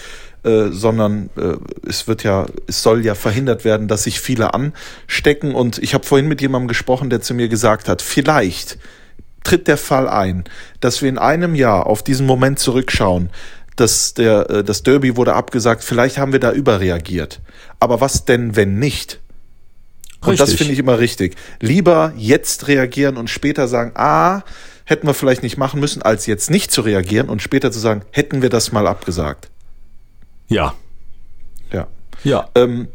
[0.44, 1.56] äh, sondern äh,
[1.88, 5.54] es wird ja, es soll ja verhindert werden, dass sich viele anstecken.
[5.54, 8.78] Und ich habe vorhin mit jemandem gesprochen, der zu mir gesagt hat, vielleicht
[9.48, 10.44] tritt der Fall ein,
[10.80, 13.30] dass wir in einem Jahr auf diesen Moment zurückschauen,
[13.76, 17.40] dass der, äh, das Derby wurde abgesagt, vielleicht haben wir da überreagiert.
[17.80, 19.20] Aber was denn, wenn nicht?
[20.20, 20.46] Und richtig.
[20.46, 21.36] das finde ich immer richtig.
[21.60, 24.42] Lieber jetzt reagieren und später sagen, ah,
[24.84, 28.02] hätten wir vielleicht nicht machen müssen, als jetzt nicht zu reagieren und später zu sagen,
[28.10, 29.48] hätten wir das mal abgesagt.
[30.48, 30.74] Ja.
[31.72, 31.86] Ja.
[32.24, 32.50] Ja.
[32.54, 32.88] Ähm,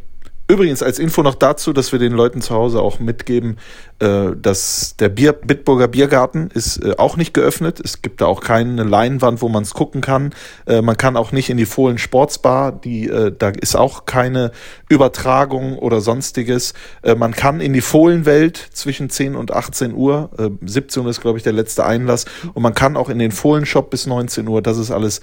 [0.48, 3.58] übrigens als Info noch dazu, dass wir den Leuten zu Hause auch mitgeben,
[4.00, 7.80] äh, dass der Bier, Bitburger Biergarten ist äh, auch nicht geöffnet.
[7.80, 10.34] Es gibt da auch keine Leinwand, wo man es gucken kann.
[10.66, 14.52] Äh, man kann auch nicht in die Fohlen Sportsbar, die, da ist auch keine
[14.90, 16.74] Übertragung oder sonstiges.
[17.04, 20.30] Man kann in die Fohlenwelt zwischen 10 und 18 Uhr.
[20.38, 22.26] Äh, 17 Uhr ist, glaube ich, der letzte Einlass.
[22.54, 24.62] Und man kann auch in den Fohlenshop bis 19 Uhr.
[24.62, 25.22] Das ist alles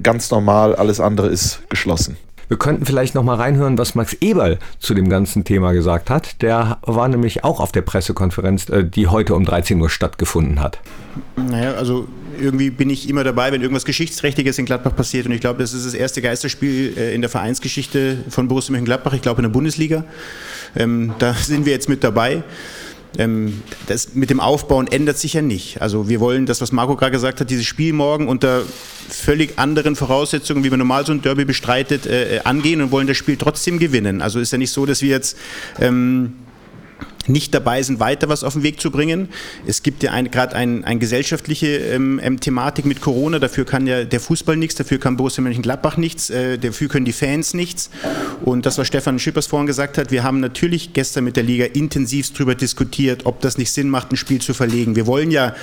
[0.00, 0.76] ganz normal.
[0.76, 2.16] Alles andere ist geschlossen.
[2.50, 6.42] Wir könnten vielleicht noch mal reinhören, was Max Eberl zu dem ganzen Thema gesagt hat.
[6.42, 10.80] Der war nämlich auch auf der Pressekonferenz, äh, die heute um 13 Uhr stattgefunden hat.
[11.36, 12.08] Naja, also
[12.40, 15.26] irgendwie bin ich immer dabei, wenn irgendwas Geschichtsträchtiges in Gladbach passiert.
[15.26, 19.12] Und ich glaube, das ist das erste Geisterspiel äh, in der Vereinsgeschichte von Borussia Mönchengladbach.
[19.12, 20.02] Ich glaube in der Bundesliga.
[20.74, 22.42] Ähm, da sind wir jetzt mit dabei.
[23.18, 25.82] Ähm, das mit dem Aufbauen ändert sich ja nicht.
[25.82, 28.62] Also wir wollen das, was Marco gerade gesagt hat, dieses Spiel morgen unter
[29.08, 33.06] völlig anderen Voraussetzungen, wie man normal so ein Derby bestreitet, äh, äh angehen und wollen
[33.06, 34.22] das Spiel trotzdem gewinnen.
[34.22, 35.36] Also ist ja nicht so, dass wir jetzt
[35.80, 36.34] ähm,
[37.26, 39.28] nicht dabei sind, weiter was auf den Weg zu bringen.
[39.66, 43.38] Es gibt ja gerade eine ein gesellschaftliche ähm, ähm, Thematik mit Corona.
[43.38, 47.12] Dafür kann ja der Fußball nichts, dafür kann Borussia Mönchengladbach nichts, äh, dafür können die
[47.12, 47.90] Fans nichts.
[48.44, 51.66] Und das, was Stefan Schippers vorhin gesagt hat, wir haben natürlich gestern mit der Liga
[51.66, 54.96] intensivst darüber diskutiert, ob das nicht Sinn macht, ein Spiel zu verlegen.
[54.96, 55.54] Wir wollen ja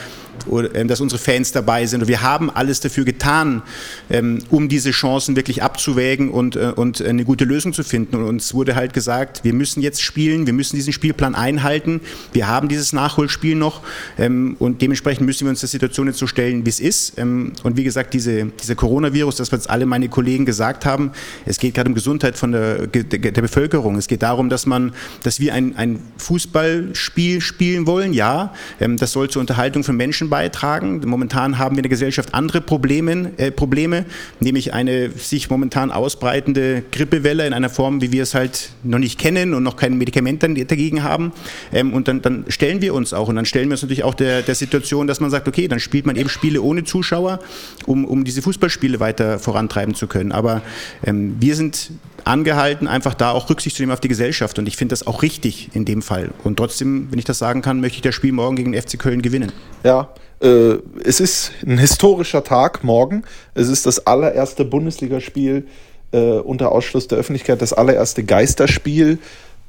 [0.74, 2.02] ähm, dass unsere Fans dabei sind.
[2.02, 3.62] Und wir haben alles dafür getan,
[4.10, 8.16] ähm, um diese Chancen wirklich abzuwägen und, äh, und eine gute Lösung zu finden.
[8.16, 12.02] Und uns wurde halt gesagt, wir müssen jetzt spielen, wir müssen diesen Spielplan einhalten.
[12.34, 13.82] Wir haben dieses Nachholspiel noch
[14.18, 17.18] ähm, und dementsprechend müssen wir uns der Situation jetzt so stellen, wie es ist.
[17.18, 21.12] Und wie gesagt, diese, dieser Coronavirus, das was alle meine Kollegen gesagt haben,
[21.46, 23.96] es geht gerade um Gesundheit von der, der, der Bevölkerung.
[23.96, 28.14] Es geht darum, dass man, dass wir ein, ein Fußballspiel spielen wollen.
[28.14, 31.02] Ja, das soll zur Unterhaltung von Menschen Menschen beitragen.
[31.06, 34.06] Momentan haben wir in der Gesellschaft andere Probleme, äh, Probleme,
[34.40, 39.20] nämlich eine sich momentan ausbreitende Grippewelle in einer Form, wie wir es halt noch nicht
[39.20, 41.32] kennen und noch kein Medikament dagegen haben.
[41.74, 44.14] Ähm, und dann, dann, stellen wir uns auch und dann stellen wir uns natürlich auch
[44.14, 47.40] der, der, Situation, dass man sagt, okay, dann spielt man eben Spiele ohne Zuschauer,
[47.86, 50.32] um, um diese Fußballspiele weiter vorantreiben zu können.
[50.32, 50.62] Aber
[51.06, 51.92] ähm, wir sind
[52.28, 54.60] angehalten, einfach da auch Rücksicht zu nehmen auf die Gesellschaft.
[54.60, 56.30] Und ich finde das auch richtig in dem Fall.
[56.44, 59.00] Und trotzdem, wenn ich das sagen kann, möchte ich das Spiel morgen gegen den FC
[59.00, 59.52] Köln gewinnen.
[59.84, 60.10] Ja,
[60.42, 63.24] äh, es ist ein historischer Tag morgen.
[63.54, 65.68] Es ist das allererste Bundesligaspiel
[66.12, 69.20] äh, unter Ausschluss der Öffentlichkeit das allererste Geisterspiel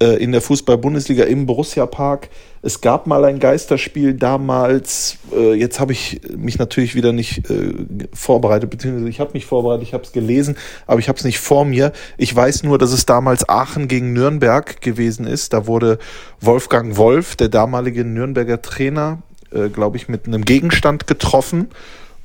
[0.07, 2.29] in der Fußball-Bundesliga im Borussia-Park.
[2.63, 7.73] Es gab mal ein Geisterspiel damals, äh, jetzt habe ich mich natürlich wieder nicht äh,
[8.13, 10.57] vorbereitet, beziehungsweise ich habe mich vorbereitet, ich habe es gelesen,
[10.87, 11.93] aber ich habe es nicht vor mir.
[12.17, 15.53] Ich weiß nur, dass es damals Aachen gegen Nürnberg gewesen ist.
[15.53, 15.99] Da wurde
[16.41, 21.69] Wolfgang Wolf, der damalige Nürnberger Trainer, äh, glaube ich, mit einem Gegenstand getroffen.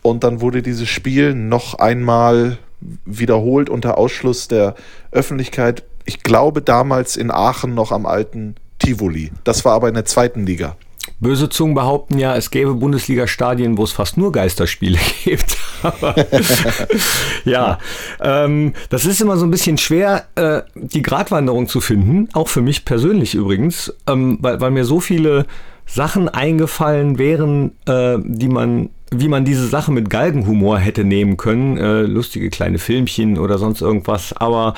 [0.01, 2.57] Und dann wurde dieses Spiel noch einmal
[3.05, 4.75] wiederholt unter Ausschluss der
[5.11, 5.83] Öffentlichkeit.
[6.05, 9.31] Ich glaube damals in Aachen noch am alten Tivoli.
[9.43, 10.75] Das war aber in der zweiten Liga.
[11.19, 15.57] Böse Zungen behaupten ja, es gäbe Bundesliga-Stadien, wo es fast nur Geisterspiele gibt.
[17.45, 17.77] ja,
[18.21, 22.61] ähm, das ist immer so ein bisschen schwer, äh, die Gratwanderung zu finden, auch für
[22.61, 25.45] mich persönlich übrigens, ähm, weil, weil mir so viele
[25.85, 31.77] Sachen eingefallen wären, äh, die man wie man diese Sache mit Galgenhumor hätte nehmen können,
[31.77, 34.73] äh, lustige kleine Filmchen oder sonst irgendwas, aber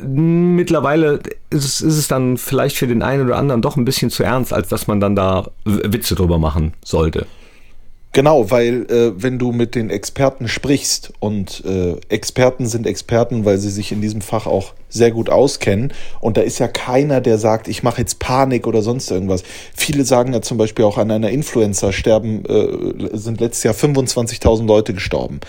[0.00, 4.10] mittlerweile ist es, ist es dann vielleicht für den einen oder anderen doch ein bisschen
[4.10, 7.26] zu ernst, als dass man dann da Witze drüber machen sollte.
[8.14, 13.56] Genau, weil äh, wenn du mit den Experten sprichst und äh, Experten sind Experten, weil
[13.56, 17.38] sie sich in diesem Fach auch sehr gut auskennen und da ist ja keiner, der
[17.38, 19.44] sagt, ich mache jetzt Panik oder sonst irgendwas.
[19.74, 24.66] Viele sagen ja zum Beispiel auch an einer Influenza sterben, äh, sind letztes Jahr 25.000
[24.66, 25.40] Leute gestorben.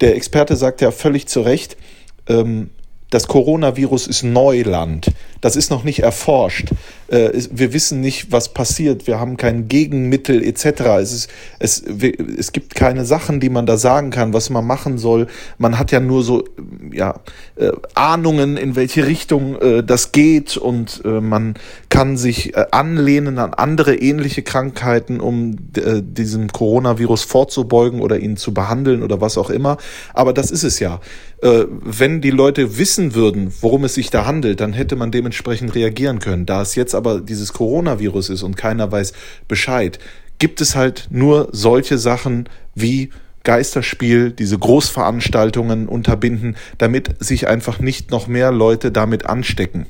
[0.00, 1.76] Der Experte sagt ja völlig zu Recht,
[2.26, 2.70] ähm,
[3.10, 5.12] das Coronavirus ist Neuland.
[5.40, 6.68] Das ist noch nicht erforscht.
[7.08, 9.06] Äh, wir wissen nicht, was passiert.
[9.06, 10.64] Wir haben kein Gegenmittel etc.
[11.00, 14.98] Es, ist, es, es gibt keine Sachen, die man da sagen kann, was man machen
[14.98, 15.26] soll.
[15.56, 16.44] Man hat ja nur so
[16.92, 17.20] ja,
[17.56, 21.54] äh, Ahnungen, in welche Richtung äh, das geht und man
[21.88, 29.02] kann sich anlehnen an andere ähnliche Krankheiten, um diesem Coronavirus vorzubeugen oder ihn zu behandeln
[29.02, 29.78] oder was auch immer.
[30.14, 31.00] Aber das ist es ja.
[31.40, 36.18] Wenn die Leute wissen würden, worum es sich da handelt, dann hätte man dementsprechend reagieren
[36.18, 36.46] können.
[36.46, 39.14] Da es jetzt aber dieses Coronavirus ist und keiner weiß
[39.48, 39.98] Bescheid,
[40.38, 43.10] gibt es halt nur solche Sachen wie
[43.44, 49.86] Geisterspiel, diese Großveranstaltungen unterbinden, damit sich einfach nicht noch mehr Leute damit anstecken.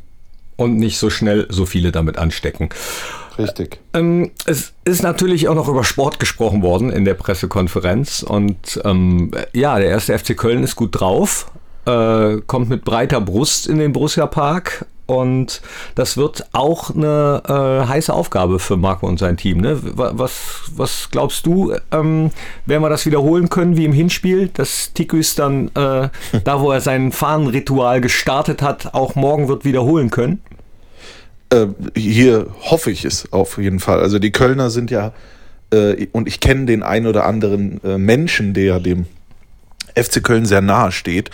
[0.57, 2.69] Und nicht so schnell so viele damit anstecken.
[3.39, 3.79] Richtig.
[3.95, 8.23] Ähm, es ist natürlich auch noch über Sport gesprochen worden in der Pressekonferenz.
[8.23, 11.51] Und ähm, ja, der erste FC Köln ist gut drauf,
[11.85, 15.63] äh, kommt mit breiter Brust in den Borussia Park und
[15.95, 19.59] das wird auch eine äh, heiße Aufgabe für Marco und sein Team.
[19.63, 19.79] Ne?
[19.83, 22.31] Was, was glaubst du, ähm,
[22.67, 26.11] werden wir das wiederholen können wie im Hinspiel, dass Tikus dann äh,
[26.45, 30.43] da, wo er sein Fahnenritual gestartet hat, auch morgen wird wiederholen können?
[31.49, 34.01] Äh, hier hoffe ich es auf jeden Fall.
[34.01, 35.15] Also die Kölner sind ja,
[35.73, 39.07] äh, und ich kenne den ein oder anderen äh, Menschen, der dem
[40.03, 41.31] FC Köln sehr nahe steht.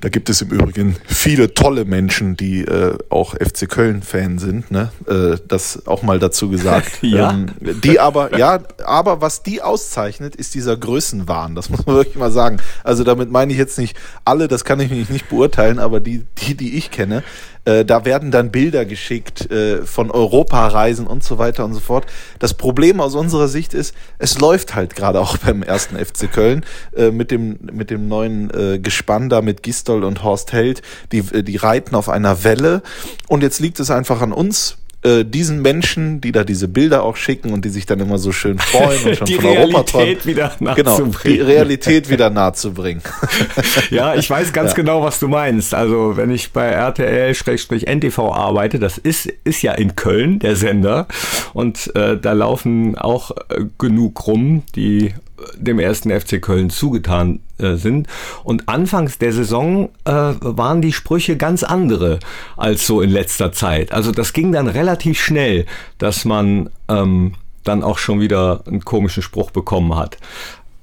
[0.00, 4.90] Da gibt es im Übrigen viele tolle Menschen, die äh, auch FC Köln-Fan sind, ne?
[5.06, 6.98] Äh, das auch mal dazu gesagt.
[7.02, 7.30] ja.
[7.30, 7.46] Ähm,
[7.82, 11.54] die aber, ja, aber was die auszeichnet, ist dieser Größenwahn.
[11.54, 12.58] Das muss man wirklich mal sagen.
[12.84, 16.54] Also damit meine ich jetzt nicht alle, das kann ich nicht beurteilen, aber die, die,
[16.54, 17.22] die ich kenne,
[17.64, 22.06] äh, da werden dann Bilder geschickt äh, von Europareisen und so weiter und so fort.
[22.38, 26.64] Das Problem aus unserer Sicht ist, es läuft halt gerade auch beim ersten FC Köln
[26.96, 30.82] äh, mit dem mit dem neuen äh, Gespann da mit Gistol und Horst Held.
[31.12, 32.82] Die äh, die reiten auf einer Welle
[33.28, 37.16] und jetzt liegt es einfach an uns äh, diesen Menschen, die da diese Bilder auch
[37.16, 39.90] schicken und die sich dann immer so schön freuen und schon die von Realität Europa
[39.90, 40.24] träumen.
[40.24, 43.02] wieder Genau, die Realität wieder nahe zu bringen.
[43.90, 44.76] ja, ich weiß ganz ja.
[44.76, 45.74] genau, was du meinst.
[45.74, 51.06] Also, wenn ich bei RTL-NTV arbeite, das ist, ist ja in Köln, der Sender.
[51.54, 55.14] Und äh, da laufen auch äh, genug rum, die
[55.56, 58.08] dem ersten FC Köln zugetan äh, sind.
[58.44, 62.18] Und anfangs der Saison äh, waren die Sprüche ganz andere
[62.56, 63.92] als so in letzter Zeit.
[63.92, 65.66] Also das ging dann relativ schnell,
[65.98, 70.18] dass man ähm, dann auch schon wieder einen komischen Spruch bekommen hat.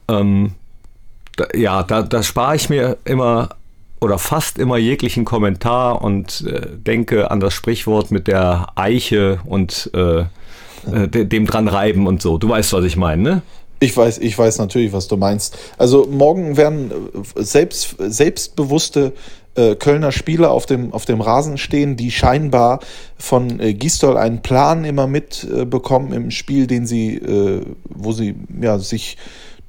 [0.07, 0.53] Ähm,
[1.35, 3.49] da, ja, da, da spare ich mir immer
[3.99, 9.89] oder fast immer jeglichen Kommentar und äh, denke an das Sprichwort mit der Eiche und
[9.93, 10.19] äh,
[10.91, 12.37] äh dem dran reiben und so.
[12.37, 13.41] Du weißt, was ich meine, ne?
[13.79, 15.57] Ich weiß, ich weiß natürlich, was du meinst.
[15.77, 19.13] Also morgen werden äh, selbst, selbstbewusste
[19.55, 22.79] äh, Kölner Spieler auf dem, auf dem Rasen stehen, die scheinbar
[23.17, 28.35] von äh, Gistol einen Plan immer mitbekommen äh, im Spiel, den sie, äh, wo sie
[28.61, 29.17] ja, sich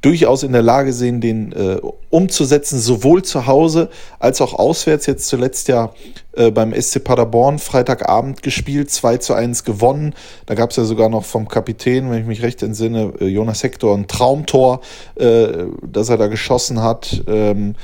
[0.01, 1.81] durchaus in der Lage sehen, den äh,
[2.11, 5.07] umzusetzen, sowohl zu Hause als auch auswärts.
[5.07, 5.93] Jetzt zuletzt ja
[6.33, 10.15] äh, beim SC Paderborn Freitagabend gespielt, 2 zu 1 gewonnen.
[10.47, 13.63] Da gab es ja sogar noch vom Kapitän, wenn ich mich recht entsinne, äh, Jonas
[13.63, 14.81] Hector, ein Traumtor,
[15.17, 15.49] äh,
[15.83, 17.23] das er da geschossen hat.
[17.27, 17.75] Ähm,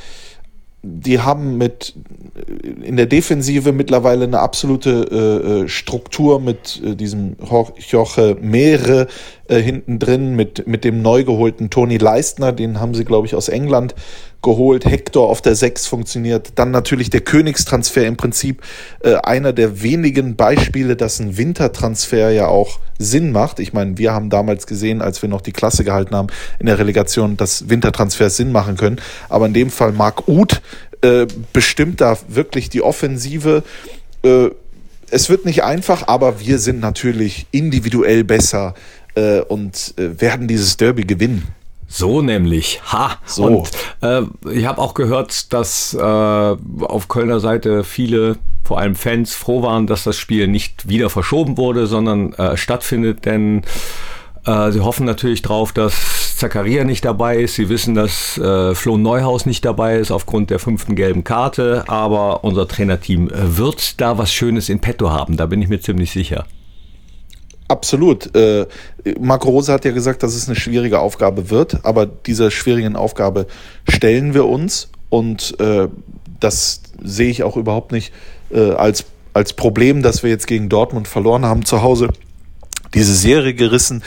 [0.87, 1.95] die haben mit
[2.83, 7.37] in der Defensive mittlerweile eine absolute äh, äh Struktur mit äh, diesem
[7.79, 9.07] Joche Meere
[9.49, 13.35] äh, hinten drin, mit, mit dem neu geholten Toni Leistner, den haben sie, glaube ich,
[13.35, 13.95] aus England
[14.45, 14.85] geholt.
[14.85, 16.53] Hector auf der 6 funktioniert.
[16.55, 18.63] Dann natürlich der Königstransfer im Prinzip
[19.01, 23.59] äh, einer der wenigen Beispiele, dass ein Wintertransfer ja auch Sinn macht.
[23.59, 26.29] Ich meine, wir haben damals gesehen, als wir noch die Klasse gehalten haben
[26.61, 29.01] in der Relegation, dass Wintertransfers Sinn machen können.
[29.29, 30.63] Aber in dem Fall Marc Uth
[31.01, 33.65] äh, bestimmt da wirklich die Offensive.
[34.23, 34.51] Äh,
[35.11, 38.75] es wird nicht einfach, aber wir sind natürlich individuell besser
[39.15, 41.47] äh, und äh, werden dieses Derby gewinnen.
[41.95, 42.81] So nämlich.
[42.93, 43.19] Ha.
[43.25, 43.45] So.
[43.45, 49.35] Und äh, ich habe auch gehört, dass äh, auf Kölner Seite viele, vor allem Fans,
[49.35, 53.63] froh waren, dass das Spiel nicht wieder verschoben wurde, sondern äh, stattfindet, denn
[54.45, 57.55] äh, sie hoffen natürlich drauf, dass Zakaria nicht dabei ist.
[57.55, 61.85] Sie wissen, dass äh, Flo Neuhaus nicht dabei ist aufgrund der fünften gelben Karte.
[61.87, 65.37] Aber unser Trainerteam äh, wird da was Schönes in petto haben.
[65.37, 66.45] Da bin ich mir ziemlich sicher.
[67.75, 68.37] Absolut.
[68.37, 68.67] Äh,
[69.19, 73.49] Marco Rose hat ja gesagt, dass es eine schwierige Aufgabe wird, aber dieser schwierigen Aufgabe
[73.89, 75.89] stellen wir uns und äh,
[76.39, 78.13] das sehe ich auch überhaupt nicht
[78.53, 82.11] äh, als, als Problem, dass wir jetzt gegen Dortmund verloren haben zu Hause.
[82.95, 84.05] Diese Serie gerissen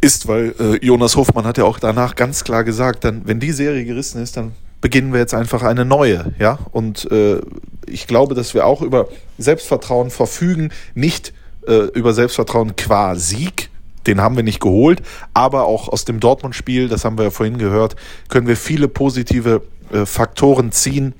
[0.00, 3.52] ist, weil äh, Jonas Hofmann hat ja auch danach ganz klar gesagt, dann, wenn die
[3.52, 6.58] Serie gerissen ist, dann beginnen wir jetzt einfach eine neue, ja.
[6.72, 7.40] Und äh,
[7.86, 9.06] ich glaube, dass wir auch über
[9.38, 11.32] Selbstvertrauen verfügen, nicht
[11.66, 13.70] äh, über Selbstvertrauen qua Sieg.
[14.06, 15.02] Den haben wir nicht geholt,
[15.34, 17.96] aber auch aus dem Dortmund-Spiel, das haben wir ja vorhin gehört,
[18.28, 21.14] können wir viele positive äh, Faktoren ziehen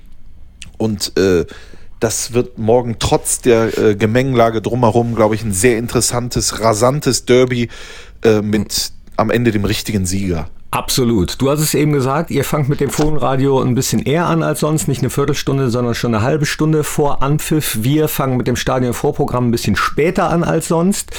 [0.77, 1.45] und äh,
[1.99, 7.69] das wird morgen trotz der äh, Gemengelage drumherum, glaube ich, ein sehr interessantes, rasantes Derby
[8.23, 10.49] äh, mit am Ende dem richtigen Sieger.
[10.69, 11.41] Absolut.
[11.41, 14.59] Du hast es eben gesagt, ihr fangt mit dem Fohlenradio ein bisschen eher an als
[14.59, 17.77] sonst, nicht eine Viertelstunde, sondern schon eine halbe Stunde vor Anpfiff.
[17.81, 21.11] Wir fangen mit dem Stadionvorprogramm ein bisschen später an als sonst,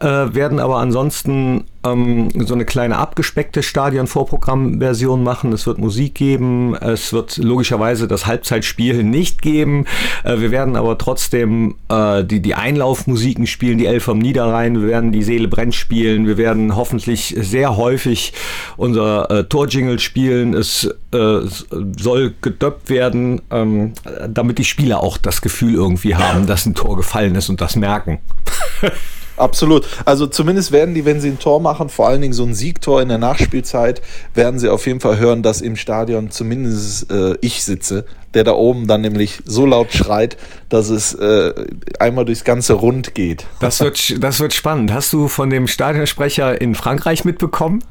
[0.00, 5.52] äh, werden aber ansonsten ähm, so eine kleine abgespeckte Stadion-Vorprogramm-Version machen.
[5.52, 9.86] Es wird Musik geben, es wird logischerweise das Halbzeitspiel nicht geben.
[10.24, 14.88] Äh, wir werden aber trotzdem äh, die, die Einlaufmusiken spielen, die Elf vom Niederrhein, wir
[14.88, 18.32] werden die Seele brennt spielen, wir werden hoffentlich sehr häufig
[18.76, 20.54] unser äh, Torjingle spielen.
[20.54, 21.40] Es äh,
[21.98, 23.92] soll gedöppt werden, ähm,
[24.28, 27.76] damit die Spieler auch das Gefühl irgendwie haben, dass ein Tor gefallen ist und das
[27.76, 28.18] merken.
[29.36, 29.86] Absolut.
[30.04, 33.00] Also zumindest werden die, wenn sie ein Tor machen, vor allen Dingen so ein Siegtor
[33.00, 34.02] in der Nachspielzeit,
[34.34, 38.52] werden sie auf jeden Fall hören, dass im Stadion zumindest äh, ich sitze der da
[38.52, 40.36] oben dann nämlich so laut schreit,
[40.68, 41.52] dass es äh,
[41.98, 43.46] einmal durchs ganze Rund geht.
[43.60, 44.92] Das wird, das wird spannend.
[44.92, 47.84] Hast du von dem Stadionsprecher in Frankreich mitbekommen,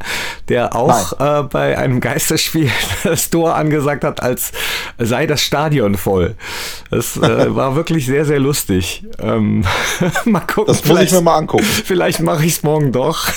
[0.50, 2.72] der auch äh, bei einem Geisterspiel
[3.04, 4.52] das Tor angesagt hat, als
[4.98, 6.36] sei das Stadion voll.
[6.90, 9.06] Das äh, war wirklich sehr, sehr lustig.
[9.20, 9.64] Ähm,
[10.26, 10.74] mal gucken.
[10.74, 11.64] Das muss ich mir mal angucken.
[11.64, 13.30] Vielleicht mache ich es morgen doch.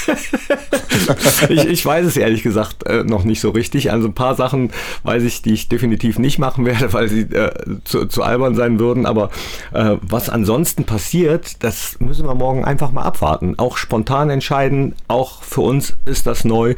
[1.51, 3.93] ich, ich weiß es ehrlich gesagt äh, noch nicht so richtig.
[3.93, 4.71] Also ein paar Sachen
[5.03, 7.51] weiß ich, die ich definitiv nicht machen werde weil sie äh,
[7.85, 9.07] zu, zu, albern sein würden.
[9.07, 9.31] Aber
[9.73, 13.59] äh, was ansonsten passiert, das müssen wir morgen einfach mal abwarten.
[13.59, 14.95] Auch spontan entscheiden.
[15.09, 16.75] Auch für uns ist das neu.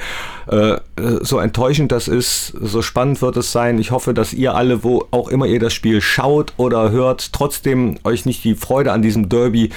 [0.49, 3.79] Äh, so enttäuschend das ist, so spannend wird es sein.
[3.79, 7.99] Ich hoffe, dass ihr alle, wo auch immer ihr das Spiel schaut oder hört, trotzdem
[8.05, 9.71] euch nicht die Freude an diesem Derby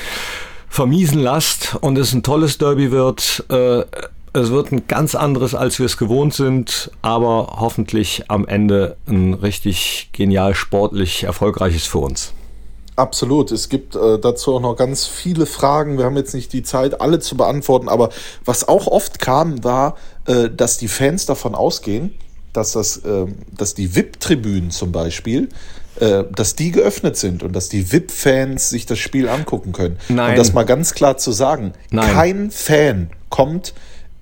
[0.69, 3.43] vermiesen lasst und es ein tolles Derby wird.
[3.49, 3.83] Äh,
[4.33, 9.33] es wird ein ganz anderes, als wir es gewohnt sind, aber hoffentlich am Ende ein
[9.33, 12.33] richtig genial sportlich erfolgreiches für uns.
[12.95, 13.51] Absolut.
[13.51, 15.97] Es gibt äh, dazu auch noch ganz viele Fragen.
[15.97, 18.09] Wir haben jetzt nicht die Zeit, alle zu beantworten, aber
[18.43, 19.95] was auch oft kam, war,
[20.27, 22.13] äh, dass die Fans davon ausgehen,
[22.51, 25.47] dass, das, äh, dass die VIP-Tribünen zum Beispiel,
[26.01, 29.97] äh, dass die geöffnet sind und dass die VIP-Fans sich das Spiel angucken können.
[30.09, 30.31] Nein.
[30.31, 32.13] Und das mal ganz klar zu sagen, Nein.
[32.13, 33.73] kein Fan kommt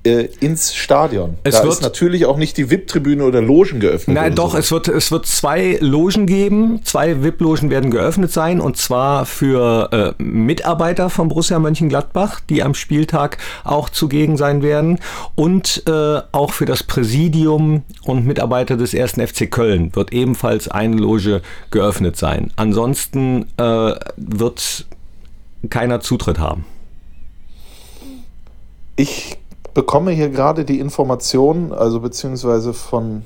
[0.08, 1.38] äh, ins Stadion.
[1.44, 4.16] Es da wird, ist natürlich auch nicht die VIP-Tribüne oder Logen geöffnet.
[4.16, 4.58] Nein, doch, so.
[4.58, 6.82] es, wird, es wird zwei Logen geben.
[6.84, 12.74] Zwei VIP-Logen werden geöffnet sein und zwar für äh, Mitarbeiter von Borussia Mönchengladbach, die am
[12.74, 15.00] Spieltag auch zugegen sein werden
[15.36, 20.96] und äh, auch für das Präsidium und Mitarbeiter des ersten FC Köln wird ebenfalls eine
[20.96, 22.52] Loge geöffnet sein.
[22.56, 24.86] Ansonsten äh, wird
[25.70, 26.66] keiner Zutritt haben.
[28.96, 29.38] Ich
[29.78, 33.24] bekomme hier gerade die Information, also beziehungsweise von,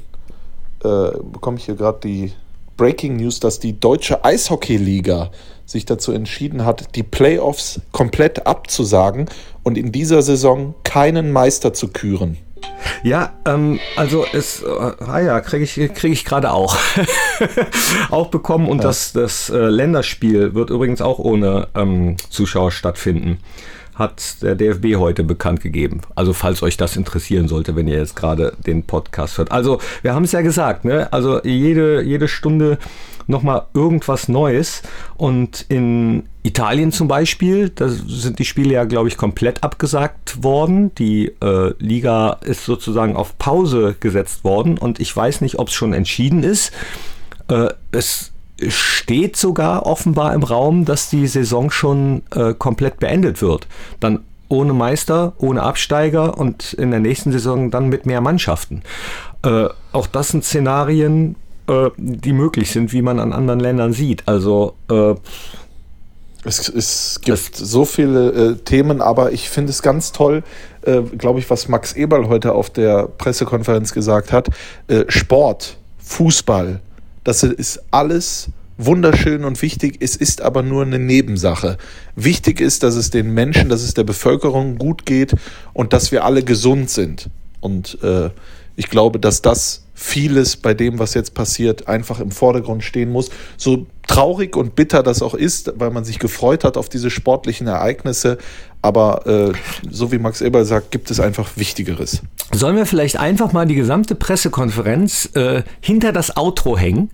[0.84, 2.34] äh, bekomme ich hier gerade die
[2.76, 5.32] Breaking News, dass die deutsche Eishockey-Liga
[5.66, 9.30] sich dazu entschieden hat, die Playoffs komplett abzusagen
[9.64, 12.38] und in dieser Saison keinen Meister zu küren.
[13.02, 16.76] Ja, ähm, also es, äh, ah ja, kriege ich, krieg ich gerade auch.
[18.12, 18.84] auch bekommen und ja.
[18.84, 23.40] das, das äh, Länderspiel wird übrigens auch ohne ähm, Zuschauer stattfinden
[24.02, 26.02] hat der DFB heute bekannt gegeben.
[26.16, 29.52] Also falls euch das interessieren sollte, wenn ihr jetzt gerade den Podcast hört.
[29.52, 31.12] Also wir haben es ja gesagt, ne?
[31.14, 32.78] Also jede, jede Stunde
[33.28, 34.82] nochmal irgendwas Neues.
[35.16, 40.94] Und in Italien zum Beispiel, da sind die Spiele ja, glaube ich, komplett abgesagt worden.
[40.96, 45.74] Die äh, Liga ist sozusagen auf Pause gesetzt worden und ich weiß nicht, ob es
[45.74, 46.72] schon entschieden ist.
[47.48, 48.31] Äh, es
[48.68, 53.68] steht sogar offenbar im Raum, dass die Saison schon äh, komplett beendet wird.
[54.00, 58.84] Dann ohne Meister, ohne Absteiger und in der nächsten Saison dann mit mehr Mannschaften.
[59.44, 61.36] Äh, auch das sind Szenarien,
[61.68, 64.28] äh, die möglich sind, wie man an anderen Ländern sieht.
[64.28, 65.16] Also äh,
[66.44, 70.44] es, es, gibt so viele äh, Themen, aber ich finde es ganz toll,
[70.82, 74.50] äh, glaube ich, was Max Eberl heute auf der Pressekonferenz gesagt hat.
[75.08, 76.82] Sport, Fußball,
[77.24, 79.98] das ist alles wunderschön und wichtig.
[80.00, 81.78] Es ist aber nur eine Nebensache.
[82.16, 85.36] Wichtig ist, dass es den Menschen, dass es der Bevölkerung gut geht
[85.74, 87.30] und dass wir alle gesund sind.
[87.60, 88.30] Und äh,
[88.76, 93.30] ich glaube, dass das vieles bei dem, was jetzt passiert, einfach im Vordergrund stehen muss.
[93.58, 97.68] So traurig und bitter das auch ist, weil man sich gefreut hat auf diese sportlichen
[97.68, 98.38] Ereignisse.
[98.82, 99.54] Aber äh,
[99.90, 102.22] so wie Max Eber sagt, gibt es einfach Wichtigeres.
[102.52, 107.12] Sollen wir vielleicht einfach mal die gesamte Pressekonferenz äh, hinter das Outro hängen?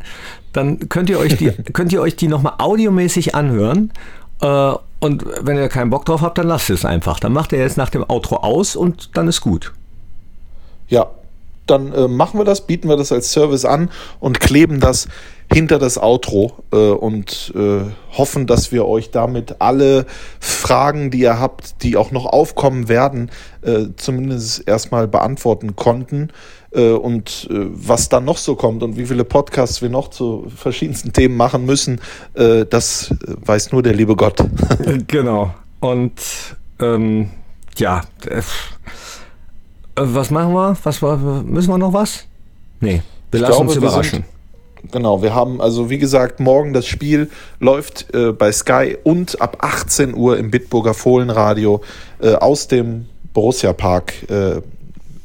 [0.54, 3.92] Dann könnt ihr euch die, könnt ihr euch die nochmal audiomäßig anhören.
[4.42, 7.20] Äh, und wenn ihr keinen Bock drauf habt, dann lasst es einfach.
[7.20, 9.74] Dann macht ihr jetzt nach dem Outro aus und dann ist gut.
[10.88, 11.12] Ja,
[11.68, 13.90] dann äh, machen wir das, bieten wir das als Service an
[14.20, 15.08] und kleben das
[15.52, 17.82] hinter das Outro äh, und äh,
[18.18, 20.06] hoffen, dass wir euch damit alle
[20.40, 26.30] Fragen, die ihr habt, die auch noch aufkommen werden, äh, zumindest erstmal beantworten konnten.
[26.72, 30.48] Äh, und äh, was dann noch so kommt und wie viele Podcasts wir noch zu
[30.54, 32.02] verschiedensten Themen machen müssen,
[32.34, 34.44] das weiß nur der liebe Gott.
[35.08, 35.54] genau.
[35.80, 36.22] Und
[36.80, 37.30] ähm,
[37.78, 38.42] ja, äh,
[39.98, 40.78] was machen wir?
[40.84, 41.02] Was
[41.46, 42.26] müssen wir noch was?
[42.80, 44.24] Nee, wir lassen glaube, uns überraschen.
[44.82, 47.30] Sind, genau, wir haben also wie gesagt morgen das Spiel
[47.60, 51.82] läuft äh, bei Sky und ab 18 Uhr im Bitburger Fohlenradio
[52.22, 54.14] äh, aus dem Borussia Park.
[54.30, 54.62] Äh,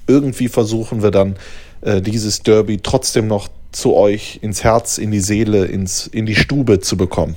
[0.07, 1.37] irgendwie versuchen wir dann
[1.83, 6.35] äh, dieses Derby trotzdem noch zu euch ins Herz, in die Seele, ins, in die
[6.35, 7.37] Stube zu bekommen.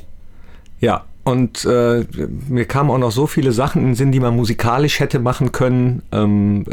[0.80, 2.06] Ja, und äh,
[2.48, 5.52] mir kamen auch noch so viele Sachen in den Sinn, die man musikalisch hätte machen
[5.52, 6.04] können.
[6.12, 6.66] Ähm,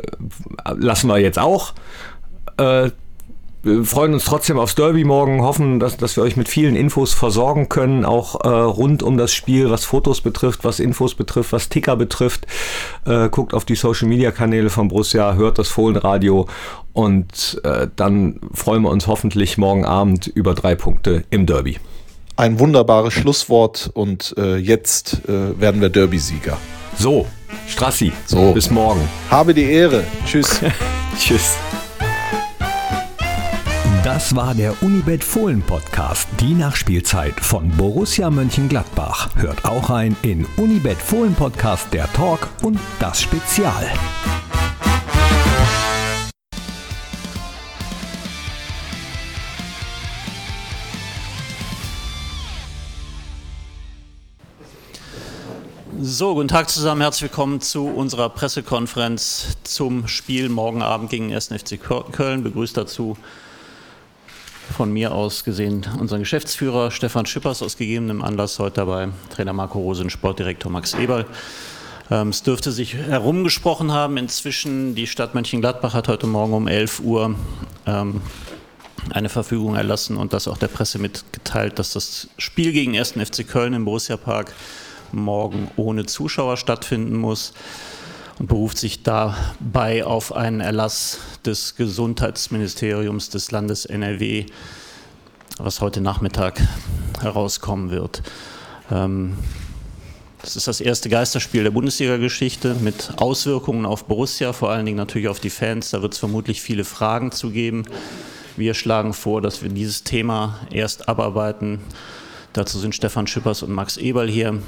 [0.77, 1.73] lassen wir jetzt auch.
[2.59, 2.91] Äh,
[3.63, 7.15] wir freuen uns trotzdem aufs Derby morgen, hoffen, dass, dass wir euch mit vielen Infos
[7.15, 11.71] versorgen können, auch äh, rund um das Spiel, was Fotos betrifft, was Infos betrifft, was
[11.71, 12.47] Ticker betrifft.
[13.07, 16.47] Äh, guckt auf die Social Media Kanäle von Borussia, hört das Fohlenradio
[16.93, 21.79] und äh, dann freuen wir uns hoffentlich morgen Abend über drei Punkte im Derby
[22.37, 26.57] ein wunderbares Schlusswort und äh, jetzt äh, werden wir Derby-Sieger.
[26.99, 27.27] So,
[27.69, 28.53] Strassi, so.
[28.53, 29.01] bis morgen.
[29.31, 30.05] Habe die Ehre.
[30.27, 30.61] Tschüss.
[31.19, 31.57] Tschüss.
[34.05, 39.37] Das war der Unibet Fohlen Podcast, die Nachspielzeit von Borussia Mönchengladbach.
[39.37, 43.87] Hört auch ein in Unibet Fohlen Podcast der Talk und das Spezial.
[56.01, 61.35] So, guten Tag zusammen, herzlich willkommen zu unserer Pressekonferenz zum Spiel morgen Abend gegen den
[61.35, 61.49] 1.
[61.49, 62.43] FC Köln.
[62.43, 63.19] Begrüßt dazu
[64.75, 69.81] von mir aus gesehen unseren Geschäftsführer Stefan Schippers aus gegebenem Anlass heute dabei, Trainer Marco
[69.81, 71.27] Rose und Sportdirektor Max Eberl.
[72.11, 77.01] Ähm, es dürfte sich herumgesprochen haben inzwischen, die Stadt Mönchengladbach hat heute Morgen um 11
[77.01, 77.35] Uhr
[77.85, 78.23] ähm,
[79.11, 83.13] eine Verfügung erlassen und das auch der Presse mitgeteilt, dass das Spiel gegen 1.
[83.13, 84.55] FC Köln im Borussia Park
[85.13, 87.53] morgen ohne Zuschauer stattfinden muss
[88.39, 94.47] und beruft sich dabei auf einen Erlass des Gesundheitsministeriums des Landes NRW,
[95.59, 96.61] was heute Nachmittag
[97.21, 98.23] herauskommen wird.
[98.91, 99.37] Ähm,
[100.43, 105.29] das ist das erste Geisterspiel der Bundesliga-Geschichte mit Auswirkungen auf Borussia, vor allen Dingen natürlich
[105.29, 105.91] auf die Fans.
[105.91, 107.85] Da wird es vermutlich viele Fragen zu geben.
[108.57, 111.79] Wir schlagen vor, dass wir dieses Thema erst abarbeiten.
[112.55, 114.59] Dazu sind Stefan Schippers und Max Eberl hier.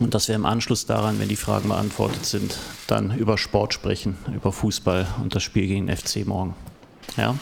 [0.00, 4.16] Und dass wir im Anschluss daran, wenn die Fragen beantwortet sind, dann über Sport sprechen,
[4.34, 6.54] über Fußball und das Spiel gegen FC morgen.
[7.16, 7.36] Ja?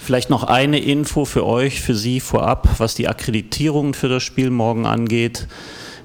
[0.00, 4.50] Vielleicht noch eine Info für euch, für Sie vorab, was die Akkreditierungen für das Spiel
[4.50, 5.48] morgen angeht.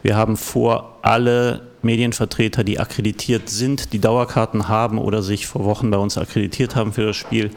[0.03, 5.89] Wir haben vor, alle Medienvertreter, die akkreditiert sind, die Dauerkarten haben oder sich vor Wochen
[5.89, 7.51] bei uns akkreditiert haben für das Spiel,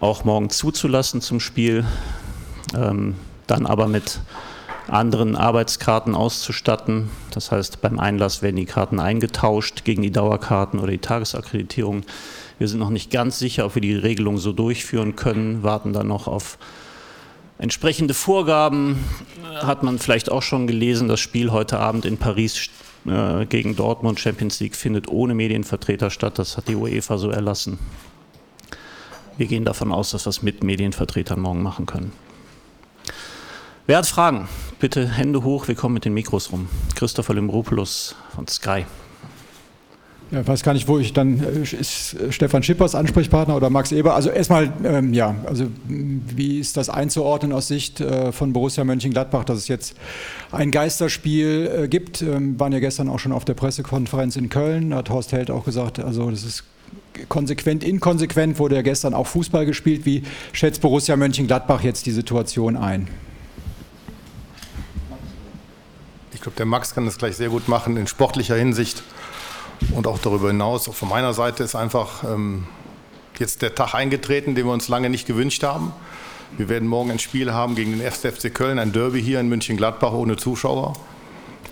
[0.00, 1.84] auch morgen zuzulassen zum Spiel.
[2.74, 3.14] ähm,
[3.46, 4.20] dann aber mit
[4.88, 7.10] anderen Arbeitskarten auszustatten.
[7.30, 12.02] Das heißt, beim Einlass werden die Karten eingetauscht gegen die Dauerkarten oder die Tagesakkreditierung.
[12.58, 16.08] Wir sind noch nicht ganz sicher, ob wir die Regelung so durchführen können, warten dann
[16.08, 16.58] noch auf
[17.58, 19.04] entsprechende Vorgaben.
[19.62, 22.68] Hat man vielleicht auch schon gelesen, das Spiel heute Abend in Paris
[23.06, 26.38] äh, gegen Dortmund Champions League findet ohne Medienvertreter statt.
[26.38, 27.78] Das hat die UEFA so erlassen.
[29.36, 32.12] Wir gehen davon aus, dass wir es mit Medienvertretern morgen machen können.
[33.86, 34.48] Wer hat Fragen?
[34.80, 36.68] Bitte Hände hoch, wir kommen mit den Mikros rum.
[36.94, 38.86] Christopher Limbropoulos von Sky.
[40.30, 43.92] Ja, ich weiß gar nicht, wo ich dann, äh, ist Stefan Schippers Ansprechpartner oder Max
[43.92, 44.14] Eber?
[44.14, 49.44] Also erstmal, ähm, ja, also wie ist das einzuordnen aus Sicht äh, von Borussia Mönchengladbach,
[49.44, 49.96] dass es jetzt
[50.50, 52.22] ein Geisterspiel äh, gibt?
[52.22, 55.50] Ähm, waren ja gestern auch schon auf der Pressekonferenz in Köln, da hat Horst Held
[55.50, 56.64] auch gesagt, also das ist
[57.28, 60.06] konsequent, inkonsequent, wurde ja gestern auch Fußball gespielt.
[60.06, 60.22] Wie
[60.52, 63.08] schätzt Borussia Mönchengladbach jetzt die Situation ein?
[66.33, 69.02] Ich glaube, der Max kann das gleich sehr gut machen in sportlicher Hinsicht
[69.94, 70.88] und auch darüber hinaus.
[70.88, 72.66] Auch von meiner Seite ist einfach ähm,
[73.38, 75.92] jetzt der Tag eingetreten, den wir uns lange nicht gewünscht haben.
[76.56, 78.18] Wir werden morgen ein Spiel haben gegen den 1.
[78.18, 80.92] FC Köln, ein Derby hier in München-Gladbach ohne Zuschauer.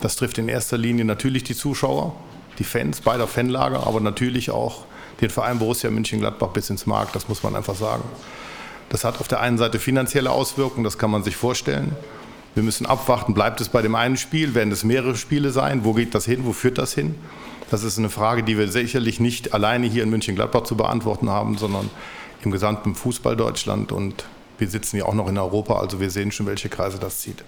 [0.00, 2.16] Das trifft in erster Linie natürlich die Zuschauer,
[2.58, 4.84] die Fans beider Fanlager, aber natürlich auch
[5.20, 8.02] den Verein Borussia München-Gladbach bis ins Markt, das muss man einfach sagen.
[8.88, 11.94] Das hat auf der einen Seite finanzielle Auswirkungen, das kann man sich vorstellen.
[12.54, 15.94] Wir müssen abwarten, bleibt es bei dem einen Spiel, werden es mehrere Spiele sein, wo
[15.94, 17.14] geht das hin, wo führt das hin?
[17.70, 21.56] Das ist eine Frage, die wir sicherlich nicht alleine hier in München-Gladbach zu beantworten haben,
[21.56, 21.88] sondern
[22.44, 23.92] im gesamten Fußball Deutschland.
[23.92, 24.26] Und
[24.58, 27.42] wir sitzen ja auch noch in Europa, also wir sehen schon, welche Kreise das zieht.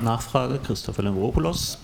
[0.00, 1.78] Nachfrage, Christopher Lembropoulos.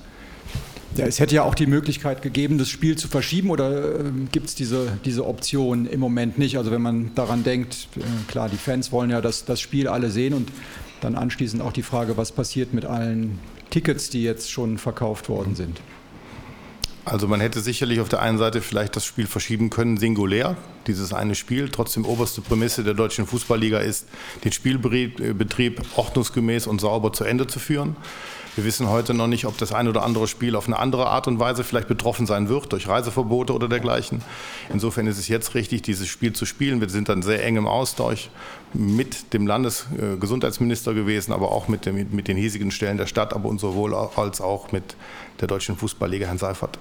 [0.97, 4.49] Ja, es hätte ja auch die Möglichkeit gegeben, das Spiel zu verschieben oder äh, gibt
[4.49, 6.59] es diese, diese Option im Moment nicht?
[6.59, 10.11] Also wenn man daran denkt, äh, klar, die Fans wollen ja das, das Spiel alle
[10.11, 10.49] sehen und
[11.01, 13.39] dann anschließend auch die Frage, was passiert mit allen
[13.71, 15.81] Tickets, die jetzt schon verkauft worden sind.
[17.05, 21.13] Also man hätte sicherlich auf der einen Seite vielleicht das Spiel verschieben können, singulär, dieses
[21.13, 21.71] eine Spiel.
[21.71, 24.07] Trotzdem oberste Prämisse der deutschen Fußballliga ist,
[24.45, 27.97] den Spielbetrieb ordnungsgemäß und sauber zu Ende zu führen.
[28.57, 31.29] Wir wissen heute noch nicht, ob das ein oder andere Spiel auf eine andere Art
[31.29, 34.23] und Weise vielleicht betroffen sein wird, durch Reiseverbote oder dergleichen.
[34.69, 36.81] Insofern ist es jetzt richtig, dieses Spiel zu spielen.
[36.81, 38.29] Wir sind dann sehr eng im Austausch
[38.73, 43.57] mit dem Landesgesundheitsminister gewesen, aber auch mit, dem, mit den hiesigen Stellen der Stadt, aber
[43.59, 44.97] sowohl als auch mit
[45.41, 46.79] der Deutschen Fußballliga, Herrn Seifert.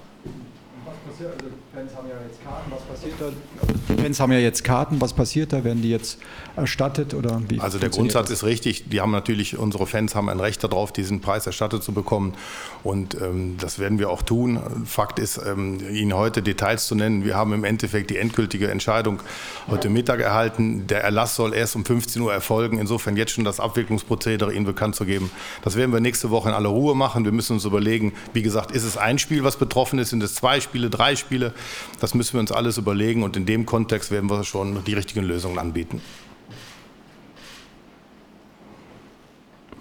[0.84, 3.94] Was passiert, also Fans haben ja jetzt Karten, was passiert da?
[3.94, 5.62] Die Fans haben ja jetzt Karten, was passiert da?
[5.62, 6.18] Werden die jetzt
[6.56, 7.60] erstattet oder wie?
[7.60, 8.38] Also der Grundsatz das?
[8.38, 8.88] ist richtig.
[8.88, 12.34] Die haben natürlich, unsere Fans haben ein Recht darauf, diesen Preis erstattet zu bekommen.
[12.82, 14.58] Und ähm, das werden wir auch tun.
[14.84, 17.24] Fakt ist, ähm, Ihnen heute Details zu nennen.
[17.24, 19.22] Wir haben im Endeffekt die endgültige Entscheidung
[19.68, 20.88] heute Mittag erhalten.
[20.88, 22.78] Der Erlass soll erst um 15 Uhr erfolgen.
[22.78, 25.30] Insofern jetzt schon das Abwicklungsprozedere Ihnen bekannt zu geben.
[25.62, 27.24] Das werden wir nächste Woche in aller Ruhe machen.
[27.24, 30.10] Wir müssen uns überlegen, wie gesagt, ist es ein Spiel, was betroffen ist?
[30.10, 31.54] Sind es zwei Spiele, drei Spiele?
[32.00, 33.22] Das müssen wir uns alles überlegen.
[33.22, 36.00] Und in dem Kontext werden wir schon die richtigen Lösungen anbieten.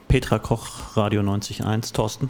[0.08, 1.94] Petra Koch, Radio 91.1.
[1.94, 2.30] Thorsten.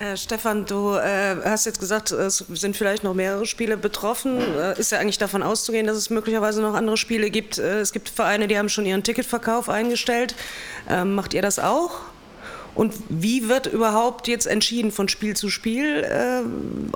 [0.00, 4.40] Äh, Stefan, du äh, hast jetzt gesagt, es sind vielleicht noch mehrere Spiele betroffen.
[4.40, 7.58] Äh, ist ja eigentlich davon auszugehen, dass es möglicherweise noch andere Spiele gibt.
[7.58, 10.34] Äh, es gibt Vereine, die haben schon ihren Ticketverkauf eingestellt.
[10.88, 12.00] Ähm, macht ihr das auch?
[12.74, 16.42] Und wie wird überhaupt jetzt entschieden von Spiel zu Spiel, äh,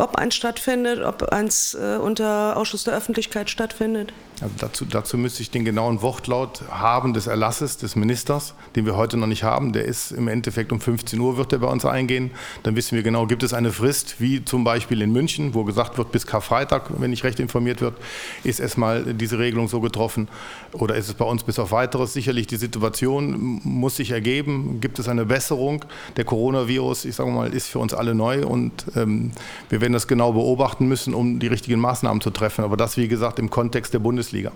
[0.00, 4.12] ob eins stattfindet, ob eins äh, unter Ausschuss der Öffentlichkeit stattfindet?
[4.44, 8.94] Also dazu, dazu müsste ich den genauen Wortlaut haben des Erlasses des Ministers, den wir
[8.94, 9.72] heute noch nicht haben.
[9.72, 12.30] Der ist im Endeffekt um 15 Uhr wird er bei uns eingehen.
[12.62, 15.96] Dann wissen wir genau, gibt es eine Frist, wie zum Beispiel in München, wo gesagt
[15.96, 17.96] wird, bis Karfreitag, wenn ich recht informiert wird,
[18.42, 20.28] ist erstmal diese Regelung so getroffen.
[20.72, 22.12] Oder ist es bei uns bis auf weiteres?
[22.12, 24.78] Sicherlich die Situation muss sich ergeben.
[24.82, 25.86] Gibt es eine Besserung?
[26.18, 29.32] Der Coronavirus, ich sage mal, ist für uns alle neu und ähm,
[29.70, 32.62] wir werden das genau beobachten müssen, um die richtigen Maßnahmen zu treffen.
[32.62, 34.52] Aber das, wie gesagt, im Kontext der Bundes Bundesliga.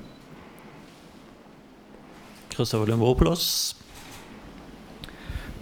[2.50, 3.76] Christopher Lembropoulos.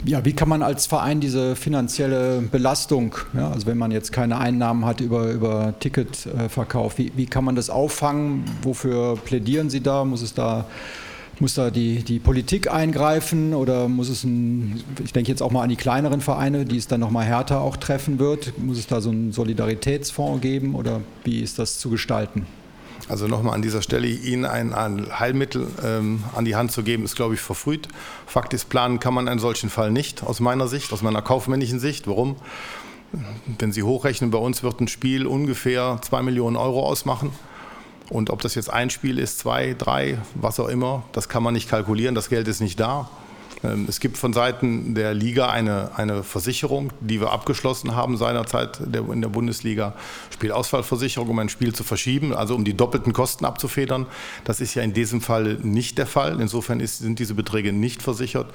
[0.05, 4.39] Ja, wie kann man als Verein diese finanzielle Belastung, ja, also wenn man jetzt keine
[4.39, 8.45] Einnahmen hat über, über Ticketverkauf, wie, wie kann man das auffangen?
[8.63, 10.05] Wofür plädieren Sie da?
[10.05, 10.67] Muss es da
[11.39, 15.63] muss da die, die Politik eingreifen oder muss es ein, ich denke jetzt auch mal
[15.63, 19.03] an die kleineren Vereine, die es dann nochmal härter auch treffen wird, muss es da
[19.03, 22.47] so einen Solidaritätsfonds geben oder wie ist das zu gestalten?
[23.09, 27.05] Also nochmal an dieser Stelle, Ihnen ein, ein Heilmittel ähm, an die Hand zu geben,
[27.05, 27.89] ist, glaube ich, verfrüht.
[28.27, 31.79] Fakt ist, planen kann man einen solchen Fall nicht, aus meiner Sicht, aus meiner kaufmännischen
[31.79, 32.09] Sicht.
[32.09, 32.37] Warum?
[33.59, 37.31] Wenn Sie hochrechnen, bei uns wird ein Spiel ungefähr 2 Millionen Euro ausmachen.
[38.11, 41.55] Und ob das jetzt ein Spiel ist, zwei, drei, was auch immer, das kann man
[41.55, 42.15] nicht kalkulieren.
[42.15, 43.09] Das Geld ist nicht da.
[43.65, 48.81] Ähm, es gibt von Seiten der Liga eine, eine Versicherung, die wir abgeschlossen haben seinerzeit
[48.81, 49.95] in der Bundesliga,
[50.31, 54.07] Spielausfallversicherung, um ein Spiel zu verschieben, also um die doppelten Kosten abzufedern.
[54.45, 56.41] Das ist ja in diesem Fall nicht der Fall.
[56.41, 58.53] Insofern ist, sind diese Beträge nicht versichert.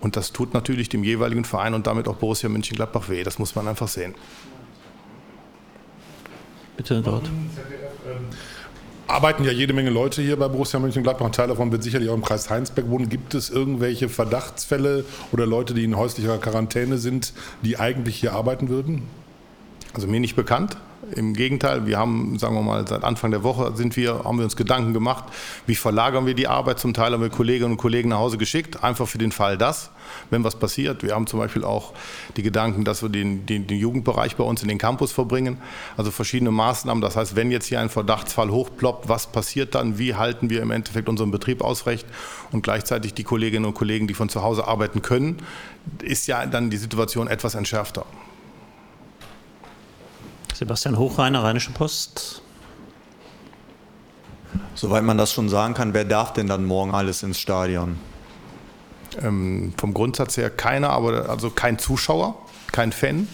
[0.00, 3.22] Und das tut natürlich dem jeweiligen Verein und damit auch Borussia Mönchengladbach weh.
[3.22, 4.14] Das muss man einfach sehen.
[6.76, 7.30] Bitte dort
[9.06, 11.26] arbeiten ja jede Menge Leute hier bei Borussia Mönchengladbach.
[11.26, 13.08] Ein Teil davon wird sicherlich auch im Kreis Heinsberg wohnen.
[13.08, 17.32] Gibt es irgendwelche Verdachtsfälle oder Leute, die in häuslicher Quarantäne sind,
[17.62, 19.02] die eigentlich hier arbeiten würden?
[19.92, 20.76] Also mir nicht bekannt.
[21.12, 24.44] Im Gegenteil, wir haben, sagen wir mal, seit Anfang der Woche sind wir, haben wir
[24.44, 25.24] uns Gedanken gemacht,
[25.66, 26.78] wie verlagern wir die Arbeit.
[26.78, 29.90] Zum Teil haben wir Kolleginnen und Kollegen nach Hause geschickt, einfach für den Fall das,
[30.30, 31.02] wenn was passiert.
[31.02, 31.92] Wir haben zum Beispiel auch
[32.36, 35.58] die Gedanken, dass wir den, den, den Jugendbereich bei uns in den Campus verbringen.
[35.96, 37.02] Also verschiedene Maßnahmen.
[37.02, 39.98] Das heißt, wenn jetzt hier ein Verdachtsfall hochploppt, was passiert dann?
[39.98, 42.06] Wie halten wir im Endeffekt unseren Betrieb ausrecht?
[42.52, 45.38] Und gleichzeitig die Kolleginnen und Kollegen, die von zu Hause arbeiten können,
[46.02, 48.06] ist ja dann die Situation etwas entschärfter.
[50.64, 52.40] Sebastian Hochreiner, Rheinische Post.
[54.74, 57.98] Soweit man das schon sagen kann, wer darf denn dann morgen alles ins Stadion?
[59.20, 62.36] Ähm, vom Grundsatz her keiner, aber also kein Zuschauer,
[62.72, 63.28] kein Fan.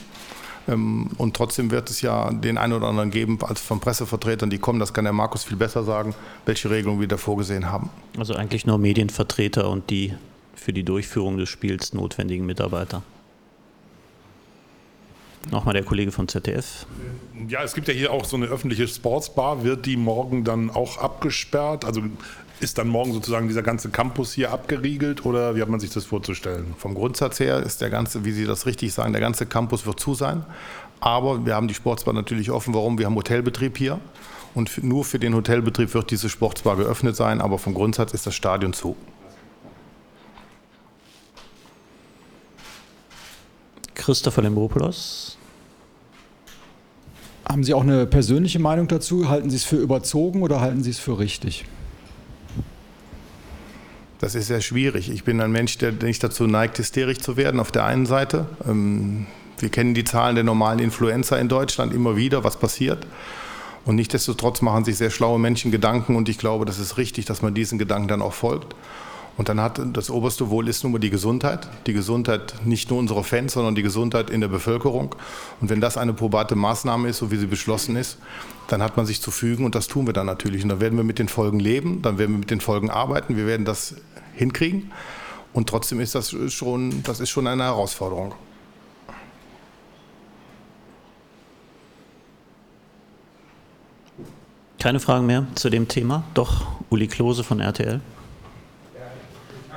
[0.66, 4.58] Ähm, und trotzdem wird es ja den einen oder anderen geben, als von Pressevertretern, die
[4.58, 6.16] kommen, das kann der Markus viel besser sagen,
[6.46, 7.90] welche Regelungen wir da vorgesehen haben.
[8.18, 10.14] Also eigentlich nur Medienvertreter und die
[10.56, 13.04] für die Durchführung des Spiels notwendigen Mitarbeiter.
[15.50, 16.86] Nochmal der Kollege vom ZDF.
[17.48, 19.64] Ja, es gibt ja hier auch so eine öffentliche Sportsbar.
[19.64, 21.84] Wird die morgen dann auch abgesperrt?
[21.84, 22.02] Also
[22.60, 26.04] ist dann morgen sozusagen dieser ganze Campus hier abgeriegelt oder wie hat man sich das
[26.04, 26.74] vorzustellen?
[26.76, 29.98] Vom Grundsatz her ist der ganze, wie Sie das richtig sagen, der ganze Campus wird
[29.98, 30.44] zu sein.
[31.00, 32.74] Aber wir haben die Sportsbar natürlich offen.
[32.74, 32.98] Warum?
[32.98, 33.98] Wir haben Hotelbetrieb hier.
[34.54, 37.40] Und nur für den Hotelbetrieb wird diese Sportsbar geöffnet sein.
[37.40, 38.94] Aber vom Grundsatz ist das Stadion zu.
[44.00, 45.36] Christopher Lembopoulos.
[47.46, 49.28] Haben Sie auch eine persönliche Meinung dazu?
[49.28, 51.64] Halten Sie es für überzogen oder halten Sie es für richtig?
[54.18, 55.10] Das ist sehr schwierig.
[55.10, 58.46] Ich bin ein Mensch, der nicht dazu neigt, hysterisch zu werden, auf der einen Seite.
[58.66, 59.26] Ähm,
[59.58, 63.06] wir kennen die Zahlen der normalen Influenza in Deutschland immer wieder, was passiert.
[63.84, 67.42] Und nichtsdestotrotz machen sich sehr schlaue Menschen Gedanken und ich glaube, das ist richtig, dass
[67.42, 68.74] man diesen Gedanken dann auch folgt.
[69.40, 71.66] Und dann hat das oberste Wohl ist nun mal die Gesundheit.
[71.86, 75.14] Die Gesundheit nicht nur unserer Fans, sondern die Gesundheit in der Bevölkerung.
[75.62, 78.18] Und wenn das eine probate Maßnahme ist, so wie sie beschlossen ist,
[78.68, 80.62] dann hat man sich zu fügen und das tun wir dann natürlich.
[80.62, 83.34] Und dann werden wir mit den Folgen leben, dann werden wir mit den Folgen arbeiten,
[83.34, 83.94] wir werden das
[84.34, 84.92] hinkriegen.
[85.54, 88.34] Und trotzdem ist das schon, das ist schon eine Herausforderung.
[94.78, 96.24] Keine Fragen mehr zu dem Thema?
[96.34, 98.02] Doch, Uli Klose von RTL.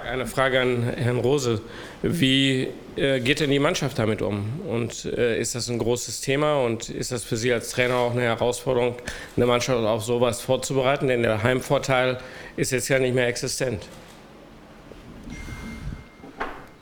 [0.09, 1.61] Eine Frage an Herrn Rose.
[2.01, 4.59] Wie äh, geht denn die Mannschaft damit um?
[4.67, 8.11] Und äh, ist das ein großes Thema und ist das für Sie als Trainer auch
[8.11, 8.95] eine Herausforderung,
[9.37, 11.07] eine Mannschaft auf sowas vorzubereiten?
[11.07, 12.17] Denn der Heimvorteil
[12.57, 13.87] ist jetzt ja nicht mehr existent.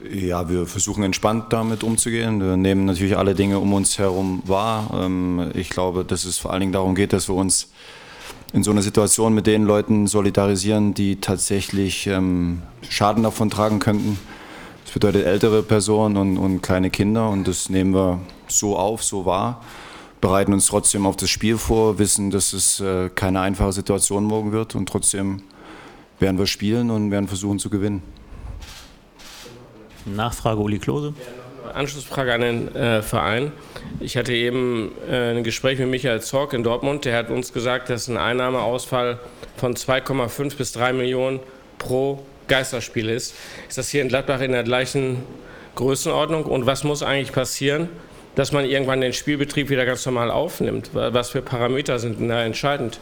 [0.09, 2.41] Ja, wir versuchen entspannt damit umzugehen.
[2.41, 4.89] Wir nehmen natürlich alle Dinge um uns herum wahr.
[4.93, 7.70] Ähm, ich glaube, dass es vor allen Dingen darum geht, dass wir uns
[8.53, 14.19] in so einer Situation mit den Leuten solidarisieren, die tatsächlich ähm, Schaden davon tragen könnten.
[14.83, 19.25] Das bedeutet ältere Personen und, und kleine Kinder und das nehmen wir so auf, so
[19.25, 19.61] wahr,
[20.19, 24.51] bereiten uns trotzdem auf das Spiel vor, wissen, dass es äh, keine einfache Situation morgen
[24.51, 25.43] wird und trotzdem
[26.19, 28.03] werden wir spielen und werden versuchen zu gewinnen.
[30.05, 31.13] Nachfrage Uli Klose.
[31.75, 33.51] Anschlussfrage an den äh, Verein.
[33.99, 37.05] Ich hatte eben äh, ein Gespräch mit Michael Zorc in Dortmund.
[37.05, 39.19] Der hat uns gesagt, dass ein Einnahmeausfall
[39.57, 41.39] von 2,5 bis 3 Millionen
[41.77, 43.35] pro Geisterspiel ist.
[43.69, 45.23] Ist das hier in Gladbach in der gleichen
[45.75, 46.45] Größenordnung?
[46.45, 47.89] Und was muss eigentlich passieren,
[48.35, 50.91] dass man irgendwann den Spielbetrieb wieder ganz normal aufnimmt?
[50.93, 52.99] Was für Parameter sind da entscheidend?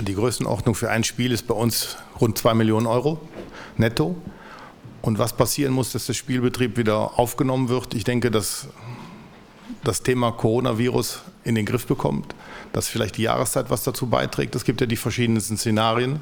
[0.00, 3.20] Die Größenordnung für ein Spiel ist bei uns rund 2 Millionen Euro
[3.76, 4.16] netto.
[5.02, 7.94] Und was passieren muss, dass der Spielbetrieb wieder aufgenommen wird.
[7.94, 8.68] Ich denke, dass
[9.82, 12.34] das Thema Coronavirus in den Griff bekommt,
[12.72, 14.54] dass vielleicht die Jahreszeit was dazu beiträgt.
[14.54, 16.20] Es gibt ja die verschiedensten Szenarien.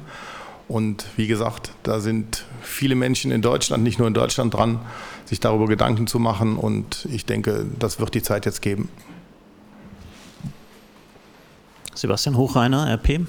[0.67, 4.79] Und wie gesagt, da sind viele Menschen in Deutschland, nicht nur in Deutschland dran,
[5.25, 6.55] sich darüber Gedanken zu machen.
[6.55, 8.89] Und ich denke, das wird die Zeit jetzt geben.
[11.93, 13.27] Sebastian Hochreiner, RP.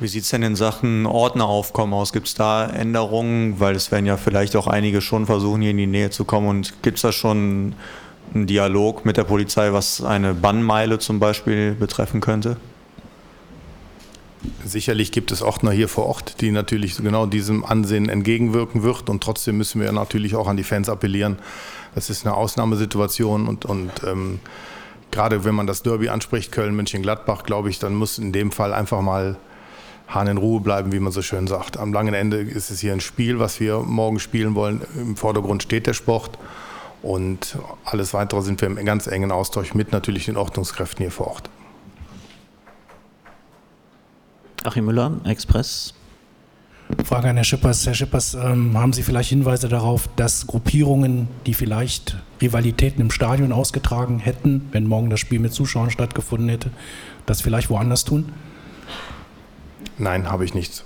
[0.00, 2.12] Wie sieht es denn in Sachen Ordneraufkommen aus?
[2.12, 3.58] Gibt es da Änderungen?
[3.58, 6.46] Weil es werden ja vielleicht auch einige schon versuchen, hier in die Nähe zu kommen.
[6.46, 7.74] Und gibt es da schon
[8.32, 12.58] einen Dialog mit der Polizei, was eine Bannmeile zum Beispiel betreffen könnte?
[14.64, 19.10] Sicherlich gibt es Ordner hier vor Ort, die natürlich genau diesem Ansehen entgegenwirken wird.
[19.10, 21.40] Und trotzdem müssen wir natürlich auch an die Fans appellieren.
[21.96, 24.38] Das ist eine Ausnahmesituation und, und ähm,
[25.10, 28.52] gerade wenn man das Derby anspricht, Köln, München, Gladbach, glaube ich, dann muss in dem
[28.52, 29.36] Fall einfach mal
[30.08, 31.76] Hahn in Ruhe bleiben, wie man so schön sagt.
[31.76, 34.80] Am langen Ende ist es hier ein Spiel, was wir morgen spielen wollen.
[34.96, 36.38] Im Vordergrund steht der Sport.
[37.02, 41.28] Und alles Weitere sind wir im ganz engen Austausch mit natürlich den Ordnungskräften hier vor
[41.28, 41.50] Ort.
[44.64, 45.94] Achim Müller, Express.
[47.04, 47.86] Frage an Herr Schippers.
[47.86, 53.52] Herr Schippers, ähm, haben Sie vielleicht Hinweise darauf, dass Gruppierungen, die vielleicht Rivalitäten im Stadion
[53.52, 56.70] ausgetragen hätten, wenn morgen das Spiel mit Zuschauern stattgefunden hätte,
[57.26, 58.32] das vielleicht woanders tun?
[59.98, 60.84] Nein, habe ich nichts.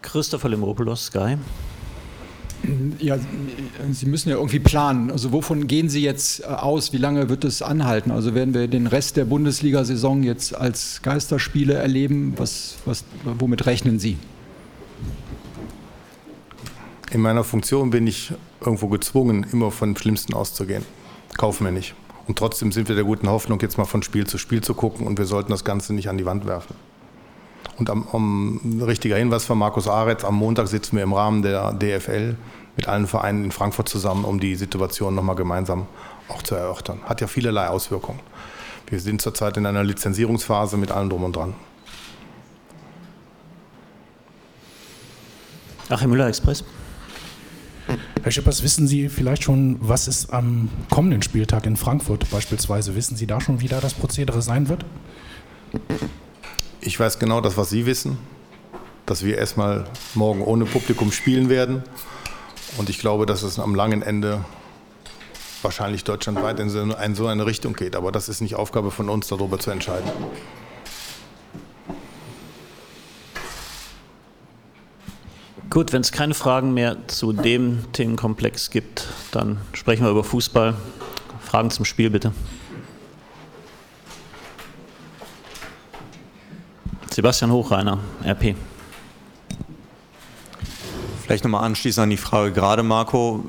[0.00, 1.36] Christopher Limopoulos, Sky.
[3.00, 3.16] Ja,
[3.90, 5.10] Sie müssen ja irgendwie planen.
[5.10, 6.92] Also wovon gehen Sie jetzt äh, aus?
[6.92, 8.12] Wie lange wird es anhalten?
[8.12, 12.34] Also werden wir den Rest der Bundesliga-Saison jetzt als Geisterspiele erleben?
[12.36, 14.16] Was, was, womit rechnen Sie?
[17.10, 20.84] In meiner Funktion bin ich irgendwo gezwungen, immer von dem Schlimmsten auszugehen.
[21.36, 21.94] Kaufen wir nicht.
[22.26, 25.06] Und trotzdem sind wir der guten Hoffnung, jetzt mal von Spiel zu Spiel zu gucken
[25.06, 26.76] und wir sollten das Ganze nicht an die Wand werfen.
[27.78, 31.72] Und am, am richtiger Hinweis von Markus Aretz, am Montag sitzen wir im Rahmen der
[31.72, 32.36] DFL
[32.76, 35.86] mit allen Vereinen in Frankfurt zusammen, um die Situation nochmal gemeinsam
[36.28, 37.00] auch zu erörtern.
[37.04, 38.20] Hat ja vielerlei Auswirkungen.
[38.86, 41.54] Wir sind zurzeit in einer Lizenzierungsphase mit allem drum und dran.
[45.88, 46.64] Achim Müller, Express.
[48.32, 53.14] Herr Schippers, wissen Sie vielleicht schon, was es am kommenden Spieltag in Frankfurt beispielsweise, wissen
[53.14, 54.86] Sie da schon, wie da das Prozedere sein wird?
[56.80, 58.16] Ich weiß genau das, was Sie wissen,
[59.04, 61.82] dass wir erstmal morgen ohne Publikum spielen werden.
[62.78, 64.42] Und ich glaube, dass es am langen Ende
[65.60, 66.70] wahrscheinlich deutschlandweit in
[67.14, 67.94] so eine Richtung geht.
[67.94, 70.10] Aber das ist nicht Aufgabe von uns, darüber zu entscheiden.
[75.72, 80.74] Gut, wenn es keine Fragen mehr zu dem Themenkomplex gibt, dann sprechen wir über Fußball.
[81.42, 82.32] Fragen zum Spiel bitte.
[87.10, 88.54] Sebastian Hochreiner, RP.
[91.22, 93.42] Vielleicht nochmal anschließend an die Frage gerade, Marco,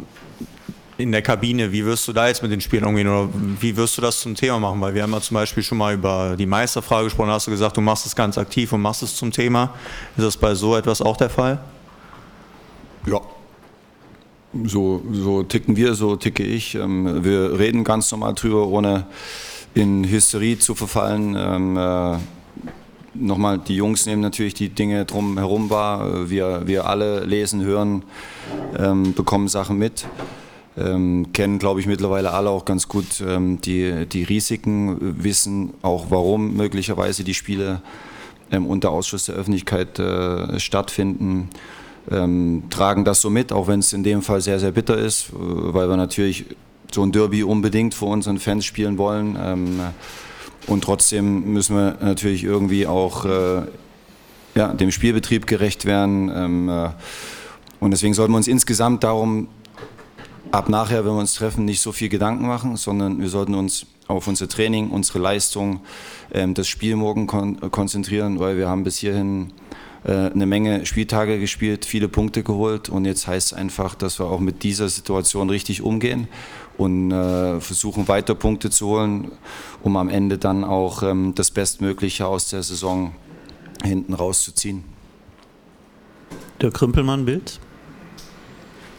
[0.97, 3.27] in der Kabine, wie wirst du da jetzt mit den Spielen umgehen oder
[3.59, 4.79] wie wirst du das zum Thema machen?
[4.79, 7.51] Weil wir haben ja zum Beispiel schon mal über die Meisterfrage gesprochen, da hast du
[7.51, 9.73] gesagt, du machst es ganz aktiv und machst es zum Thema.
[10.15, 11.59] Ist das bei so etwas auch der Fall?
[13.05, 13.19] Ja.
[14.65, 16.75] So, so ticken wir, so ticke ich.
[16.75, 19.07] Ähm, wir reden ganz normal drüber, ohne
[19.73, 21.35] in Hysterie zu verfallen.
[21.37, 22.17] Ähm, äh,
[23.15, 26.29] nochmal, die Jungs nehmen natürlich die Dinge drumherum wahr.
[26.29, 28.03] Wir, wir alle lesen, hören,
[28.77, 30.05] ähm, bekommen Sachen mit.
[30.77, 36.05] Ähm, kennen, glaube ich, mittlerweile alle auch ganz gut ähm, die, die Risiken, wissen auch,
[36.09, 37.81] warum möglicherweise die Spiele
[38.51, 41.49] ähm, unter Ausschuss der Öffentlichkeit äh, stattfinden.
[42.11, 45.29] Ähm, tragen das so mit, auch wenn es in dem Fall sehr, sehr bitter ist,
[45.29, 46.45] äh, weil wir natürlich
[46.91, 49.37] so ein Derby unbedingt vor unseren Fans spielen wollen.
[49.41, 49.79] Ähm,
[50.67, 53.63] und trotzdem müssen wir natürlich irgendwie auch äh,
[54.55, 56.31] ja, dem Spielbetrieb gerecht werden.
[56.33, 56.89] Ähm, äh,
[57.79, 59.47] und deswegen sollten wir uns insgesamt darum
[60.51, 63.85] ab nachher, wenn wir uns treffen, nicht so viel Gedanken machen, sondern wir sollten uns
[64.07, 65.81] auf unser Training, unsere Leistung,
[66.31, 69.51] ähm, das Spiel morgen kon konzentrieren, weil wir haben bis hierhin
[70.11, 74.39] eine Menge Spieltage gespielt, viele Punkte geholt und jetzt heißt es einfach, dass wir auch
[74.39, 76.27] mit dieser Situation richtig umgehen
[76.77, 79.31] und äh, versuchen weiter Punkte zu holen,
[79.81, 83.13] um am Ende dann auch ähm, das Bestmögliche aus der Saison
[83.83, 84.83] hinten rauszuziehen.
[86.61, 87.59] Der Krümpelmann Bild.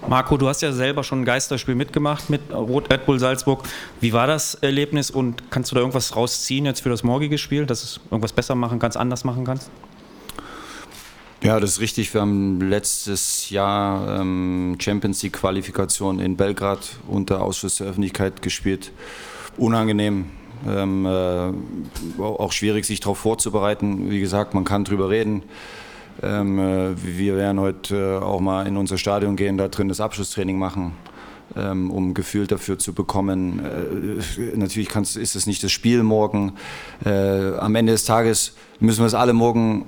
[0.06, 3.66] Marco, du hast ja selber schon ein Geisterspiel mitgemacht mit Rot Red Bull Salzburg.
[4.00, 7.64] Wie war das Erlebnis und kannst du da irgendwas rausziehen jetzt für das morgige Spiel,
[7.64, 9.70] dass du irgendwas besser machen kannst, anders machen kannst?
[11.44, 12.14] Ja, das ist richtig.
[12.14, 18.92] Wir haben letztes Jahr ähm, Champions League Qualifikation in Belgrad unter Ausschuss der Öffentlichkeit gespielt.
[19.58, 20.24] Unangenehm,
[20.66, 24.10] ähm, äh, auch schwierig, sich darauf vorzubereiten.
[24.10, 25.42] Wie gesagt, man kann drüber reden.
[26.22, 30.00] Ähm, äh, wir werden heute äh, auch mal in unser Stadion gehen, da drin das
[30.00, 30.92] Abschlusstraining machen,
[31.56, 33.60] ähm, um ein Gefühl dafür zu bekommen.
[33.62, 36.54] Äh, natürlich ist es nicht das Spiel morgen.
[37.04, 39.84] Äh, am Ende des Tages müssen wir es alle morgen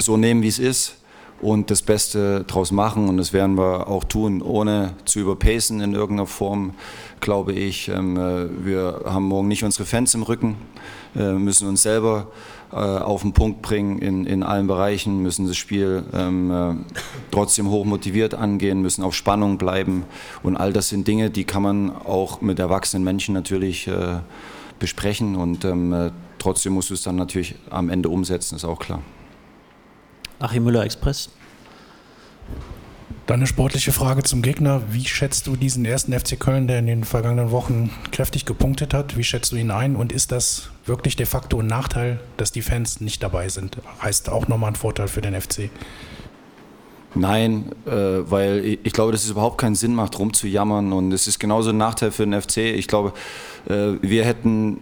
[0.00, 0.96] so nehmen, wie es ist
[1.40, 3.08] und das Beste draus machen.
[3.08, 6.74] Und das werden wir auch tun, ohne zu überpacen in irgendeiner Form,
[7.20, 7.88] glaube ich.
[7.88, 10.56] Ähm, äh, wir haben morgen nicht unsere Fans im Rücken,
[11.16, 12.28] äh, müssen uns selber
[12.72, 16.74] äh, auf den Punkt bringen in, in allen Bereichen, müssen das Spiel ähm, äh,
[17.30, 20.04] trotzdem hochmotiviert angehen, müssen auf Spannung bleiben.
[20.42, 23.88] Und all das sind Dinge, die kann man auch mit erwachsenen Menschen natürlich
[24.78, 25.36] besprechen.
[25.36, 29.02] Und ähm, äh, trotzdem musst du es dann natürlich am Ende umsetzen, ist auch klar.
[30.38, 31.30] Achim Müller Express.
[33.26, 34.82] Dann eine sportliche Frage zum Gegner.
[34.90, 39.18] Wie schätzt du diesen ersten FC Köln, der in den vergangenen Wochen kräftig gepunktet hat?
[39.18, 39.96] Wie schätzt du ihn ein?
[39.96, 43.76] Und ist das wirklich de facto ein Nachteil, dass die Fans nicht dabei sind?
[44.00, 45.68] Heißt auch nochmal ein Vorteil für den FC?
[47.14, 50.92] Nein, äh, weil ich, ich glaube, dass es überhaupt keinen Sinn macht, rumzujammern.
[50.94, 52.58] Und es ist genauso ein Nachteil für den FC.
[52.58, 53.12] Ich glaube,
[53.68, 54.80] äh, wir hätten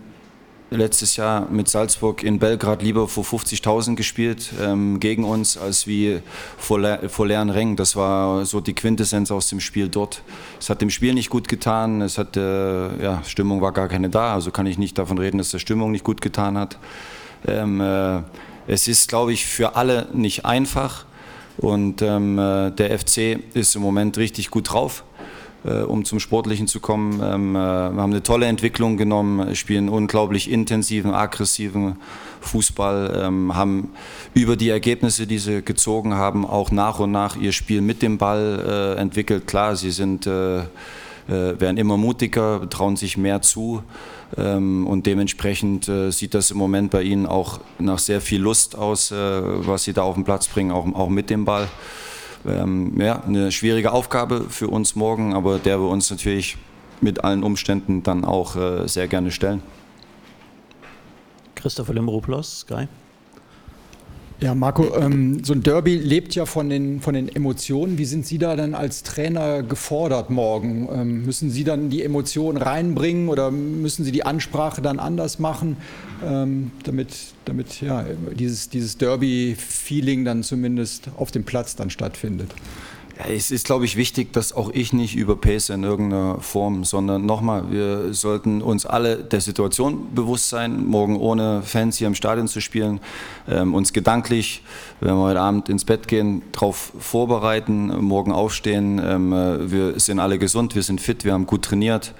[0.70, 6.20] letztes Jahr mit Salzburg in Belgrad lieber vor 50.000 gespielt ähm, gegen uns, als wie
[6.58, 7.76] vor, le vor leeren Rängen.
[7.76, 10.22] Das war so die Quintessenz aus dem Spiel dort.
[10.58, 14.10] Es hat dem Spiel nicht gut getan, es hat, äh, ja, Stimmung war gar keine
[14.10, 16.78] da, also kann ich nicht davon reden, dass der Stimmung nicht gut getan hat.
[17.46, 18.22] Ähm, äh,
[18.66, 21.04] es ist, glaube ich, für alle nicht einfach
[21.58, 25.04] und ähm, äh, der FC ist im Moment richtig gut drauf
[25.66, 27.20] äh, um zum Sportlichen zu kommen.
[27.22, 31.96] Ähm, äh, wir haben eine tolle Entwicklung genommen, spielen unglaublich intensiven, aggressiven
[32.40, 33.90] Fußball, ähm, haben
[34.34, 38.18] über die Ergebnisse, die sie gezogen haben, auch nach und nach ihr Spiel mit dem
[38.18, 39.46] Ball äh, entwickelt.
[39.46, 40.64] Klar, sie sind, äh, äh,
[41.26, 43.82] werden immer mutiger, trauen sich mehr zu.
[44.36, 48.76] Ähm, und dementsprechend äh, sieht das im Moment bei ihnen auch nach sehr viel Lust
[48.76, 51.68] aus, was sie da auf den Platz bringen, auch, auch mit dem Ball
[52.46, 56.56] ähm, ja, eine schwierige Aufgabe für uns morgen, aber der wir uns natürlich
[57.00, 59.62] mit allen Umständen dann auch äh, sehr gerne stellen.
[61.54, 62.88] Christopher Limropoulos, Sky.
[64.38, 67.96] Ja, Marco, ähm, so ein Derby lebt ja von den, von den Emotionen.
[67.96, 70.88] Wie sind Sie da dann als Trainer gefordert morgen?
[70.92, 75.78] Ähm, müssen Sie dann die Emotionen reinbringen oder müssen Sie die Ansprache dann anders machen,
[76.22, 77.16] ähm, damit,
[77.46, 78.04] damit ja,
[78.38, 82.50] dieses, dieses Derby-Feeling dann zumindest auf dem Platz dann stattfindet?
[83.18, 87.24] Ja, es ist, glaube ich, wichtig, dass auch ich nicht überpace in irgendeiner Form, sondern
[87.24, 92.46] nochmal, wir sollten uns alle der Situation bewusst sein, morgen ohne Fans hier im Stadion
[92.46, 93.00] zu spielen,
[93.48, 94.62] ähm, uns gedanklich,
[95.00, 99.00] wenn wir heute Abend ins Bett gehen, darauf vorbereiten, morgen aufstehen.
[99.02, 102.12] Ähm, äh, wir sind alle gesund, wir sind fit, wir haben gut trainiert.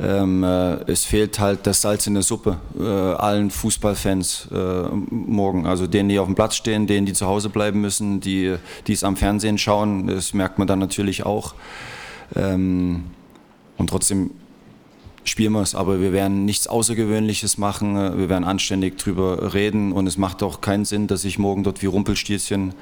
[0.00, 5.66] Ähm, äh, es fehlt halt das Salz in der Suppe äh, allen Fußballfans äh, morgen.
[5.66, 8.92] Also denen, die auf dem Platz stehen, denen, die zu Hause bleiben müssen, die, die
[8.92, 10.06] es am Fernsehen schauen.
[10.06, 11.54] Das merkt man dann natürlich auch.
[12.36, 13.04] Ähm,
[13.76, 14.30] und trotzdem
[15.24, 17.96] spielen wir es, aber wir werden nichts Außergewöhnliches machen.
[17.96, 21.82] Wir werden anständig drüber reden und es macht auch keinen Sinn, dass ich morgen dort
[21.82, 22.72] wie Rumpelstilzchen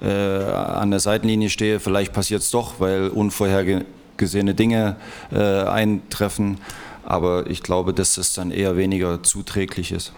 [0.00, 1.80] äh, an der Seitenlinie stehe.
[1.80, 3.84] Vielleicht passiert es doch, weil unvorhergesehen
[4.16, 4.96] gesehene Dinge
[5.30, 6.58] äh, eintreffen.
[7.04, 10.12] Aber ich glaube, dass es dann eher weniger zuträglich ist.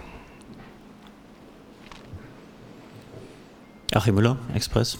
[3.93, 4.99] Achim Müller, Express.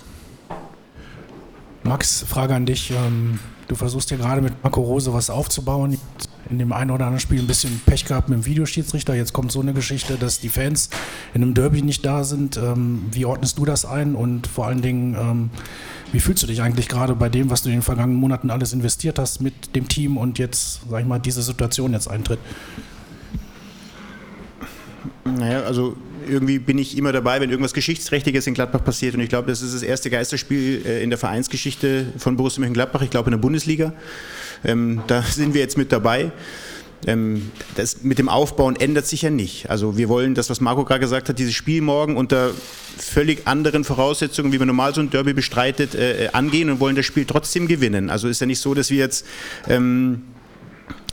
[1.83, 2.91] Max, Frage an dich.
[2.91, 3.39] Ähm,
[3.69, 5.99] du versuchst ja gerade mit Marco Rose was aufzubauen
[6.51, 9.15] in dem einen oder anderen Spiel ein bisschen Pech gehabt mit dem Videoschiedsrichter.
[9.15, 10.91] Jetzt kommt so eine Geschichte, dass die Fans
[11.33, 12.57] in einem Derby nicht da sind.
[12.57, 15.51] Ähm, wie ordnest du das ein und vor allen Dingen, ähm,
[16.13, 18.73] wie fühlst du dich eigentlich gerade bei dem, was du in den vergangenen Monaten alles
[18.73, 22.39] investiert hast mit dem Team und jetzt, sag ich mal, diese Situation jetzt eintritt?
[25.25, 25.97] Naja, also
[26.29, 29.15] irgendwie bin ich immer dabei, wenn irgendwas Geschichtsträchtiges in Gladbach passiert.
[29.15, 33.03] Und ich glaube, das ist das erste Geisterspiel äh, in der Vereinsgeschichte von Borussia Mönchengladbach,
[33.03, 33.93] ich glaube in der Bundesliga.
[34.65, 36.33] Ähm, da sind wir jetzt mit dabei.
[37.07, 39.69] Ähm, das mit dem Aufbauen ändert sich ja nicht.
[39.71, 42.53] Also wir wollen das, was Marco gerade gesagt hat, dieses Spiel morgen unter
[42.97, 47.05] völlig anderen Voraussetzungen, wie man normal so ein Derby bestreitet, äh, angehen und wollen das
[47.05, 48.11] Spiel trotzdem gewinnen.
[48.11, 49.27] Also ist ja nicht so, dass wir jetzt
[49.69, 50.23] ähm,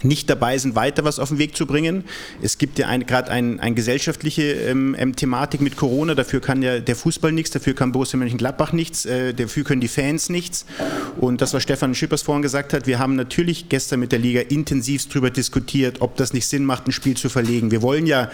[0.03, 2.03] nicht dabei sind, weiter was auf den Weg zu bringen.
[2.41, 6.79] Es gibt ja gerade eine ein gesellschaftliche ähm, ähm, Thematik mit Corona, dafür kann ja
[6.79, 10.65] der Fußball nichts, dafür kann Borussia Mönchengladbach nichts, äh, dafür können die Fans nichts.
[11.19, 14.41] Und das, was Stefan Schippers vorhin gesagt hat, wir haben natürlich gestern mit der Liga
[14.41, 17.71] intensivst darüber diskutiert, ob das nicht Sinn macht, ein Spiel zu verlegen.
[17.71, 18.29] Wir wollen ja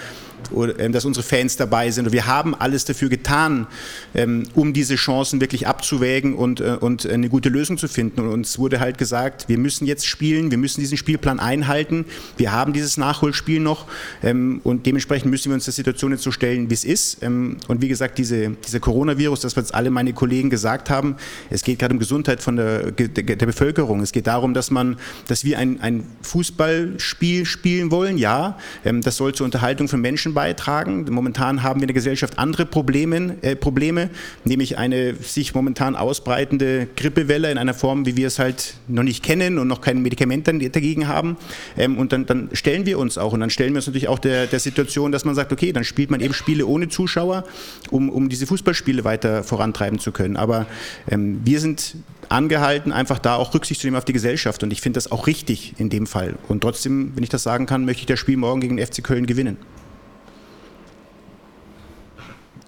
[0.91, 2.05] dass unsere Fans dabei sind.
[2.05, 3.67] Und wir haben alles dafür getan,
[4.15, 8.21] ähm, um diese Chancen wirklich abzuwägen und, äh, und eine gute Lösung zu finden.
[8.21, 12.05] Und uns wurde halt gesagt, wir müssen jetzt spielen, wir müssen diesen Spielplan einhalten.
[12.38, 13.85] Wir haben dieses Nachholspiel noch
[14.23, 17.23] ähm, und dementsprechend müssen wir uns der Situation jetzt so stellen, wie es ist.
[17.23, 21.15] Und wie gesagt, diese, dieser Coronavirus, das was alle meine Kollegen gesagt haben,
[21.49, 24.01] es geht gerade um Gesundheit von der der, Bevölkerung.
[24.01, 28.17] Es geht darum, dass man, dass wir ein, ein Fußballspiel spielen wollen.
[28.17, 31.05] Ja, ähm, das soll zur Unterhaltung von Menschen beitragen.
[31.09, 34.09] Momentan haben wir in der Gesellschaft andere Probleme, äh, Probleme,
[34.45, 39.23] nämlich eine sich momentan ausbreitende Grippewelle in einer Form, wie wir es halt noch nicht
[39.23, 41.38] kennen und noch kein Medikament dagegen haben.
[41.78, 44.19] Ähm, und dann, dann stellen wir uns auch und dann stellen wir uns natürlich auch
[44.19, 47.43] der, der Situation, dass man sagt, okay, dann spielt man eben Spiele ohne Zuschauer,
[47.91, 50.38] um, um diese Fußballspiele weiter vorantreiben zu können.
[50.38, 50.65] Aber
[51.09, 51.95] ähm, wir sind
[52.30, 54.63] angehalten, einfach da auch Rücksicht zu nehmen auf die Gesellschaft.
[54.63, 56.36] Und ich finde das auch richtig in dem Fall.
[56.47, 59.03] Und trotzdem, wenn ich das sagen kann, möchte ich das Spiel morgen gegen den FC
[59.03, 59.57] Köln gewinnen.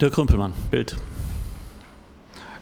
[0.02, 0.96] Dirk Rümpelmann, Bild.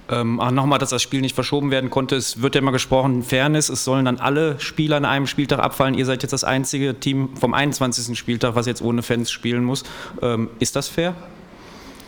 [0.09, 2.15] Ähm, Nochmal, dass das Spiel nicht verschoben werden konnte.
[2.15, 5.93] Es wird ja immer gesprochen, Fairness, es sollen dann alle Spieler an einem Spieltag abfallen.
[5.93, 8.17] Ihr seid jetzt das einzige Team vom 21.
[8.17, 9.83] Spieltag, was jetzt ohne Fans spielen muss.
[10.21, 11.13] Ähm, ist das fair?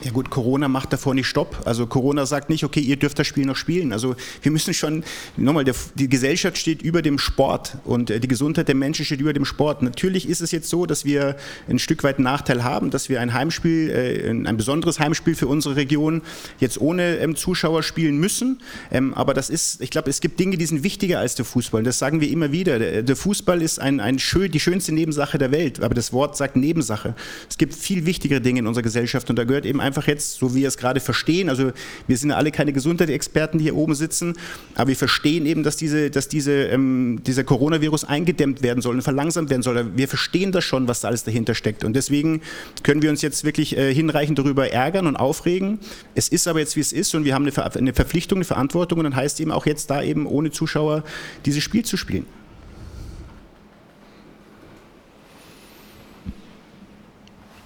[0.02, 1.64] Ja gut, Corona macht davor nicht Stopp.
[1.66, 3.92] Also Corona sagt nicht, okay, ihr dürft das Spiel noch spielen.
[3.92, 5.04] Also wir müssen schon,
[5.36, 9.20] nochmal, der, die Gesellschaft steht über dem Sport und äh, die Gesundheit der Menschen steht
[9.20, 9.82] über dem Sport.
[9.82, 11.36] Natürlich ist es jetzt so, dass wir
[11.68, 15.48] ein Stück weit einen Nachteil haben, dass wir ein Heimspiel, äh, ein besonderes Heimspiel für
[15.48, 16.22] unsere Region
[16.62, 18.62] jetzt ohne ähm, Zuschauer spielen müssen.
[18.92, 21.84] Ähm, aber das ist, ich glaube, es gibt Dinge, die sind wichtiger als der Fußball.
[21.84, 22.80] Das sagen wir immer wieder.
[22.80, 25.82] Der, der Fußball ist ein, ein schön, die schönste Nebensache der Welt.
[25.84, 27.16] Aber das Wort sagt Nebensache.
[27.50, 30.56] Es gibt viel wichtigere Dinge in unserer Gesellschaft und da gehört eben einfach jetzt, so
[30.56, 31.72] wie wir es gerade verstehen, also
[32.08, 34.36] wir sind ja alle keine Gesundheitsexperten, die hier oben sitzen,
[34.76, 39.02] aber wir verstehen eben, dass, diese, dass diese, ähm, dieser Coronavirus eingedämmt werden soll und
[39.02, 39.98] verlangsamt werden soll.
[39.98, 41.84] Wir verstehen das schon, was da alles dahinter steckt.
[41.84, 42.42] Und deswegen
[42.84, 45.80] können wir uns jetzt wirklich äh, hinreichend darüber ärgern und aufregen.
[46.16, 48.46] Es ist aber jetzt, wie es ist und wir haben eine, Ver eine Verpflichtung, eine
[48.46, 51.04] Verantwortung und dann heißt eben auch jetzt da eben ohne Zuschauer
[51.46, 52.26] dieses Spiel zu spielen.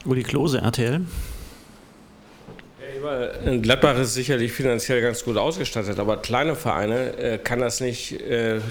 [0.06, 1.06] Uli Klose, RTL.
[3.62, 8.62] Gladbach ist sicherlich finanziell ganz gut ausgestattet, aber kleine Vereine, äh, kann das nicht äh,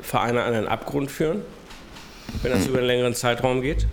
[0.00, 1.42] Vereine an den Abgrund führen,
[2.42, 3.86] wenn das über einen längeren Zeitraum geht?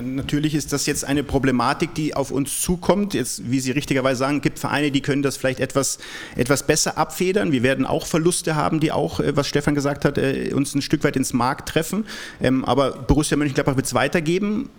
[0.00, 3.12] Natürlich ist das jetzt eine Problematik, die auf uns zukommt.
[3.12, 5.98] Jetzt, wie Sie richtigerweise sagen, gibt Vereine, die können das vielleicht etwas,
[6.36, 7.52] etwas besser abfedern.
[7.52, 10.80] Wir werden auch Verluste haben, die auch, äh, was Stefan gesagt hat, äh, uns ein
[10.80, 12.06] Stück weit ins Markt treffen.
[12.40, 14.70] Ähm, aber Borussia Mönchengladbach wird es weitergeben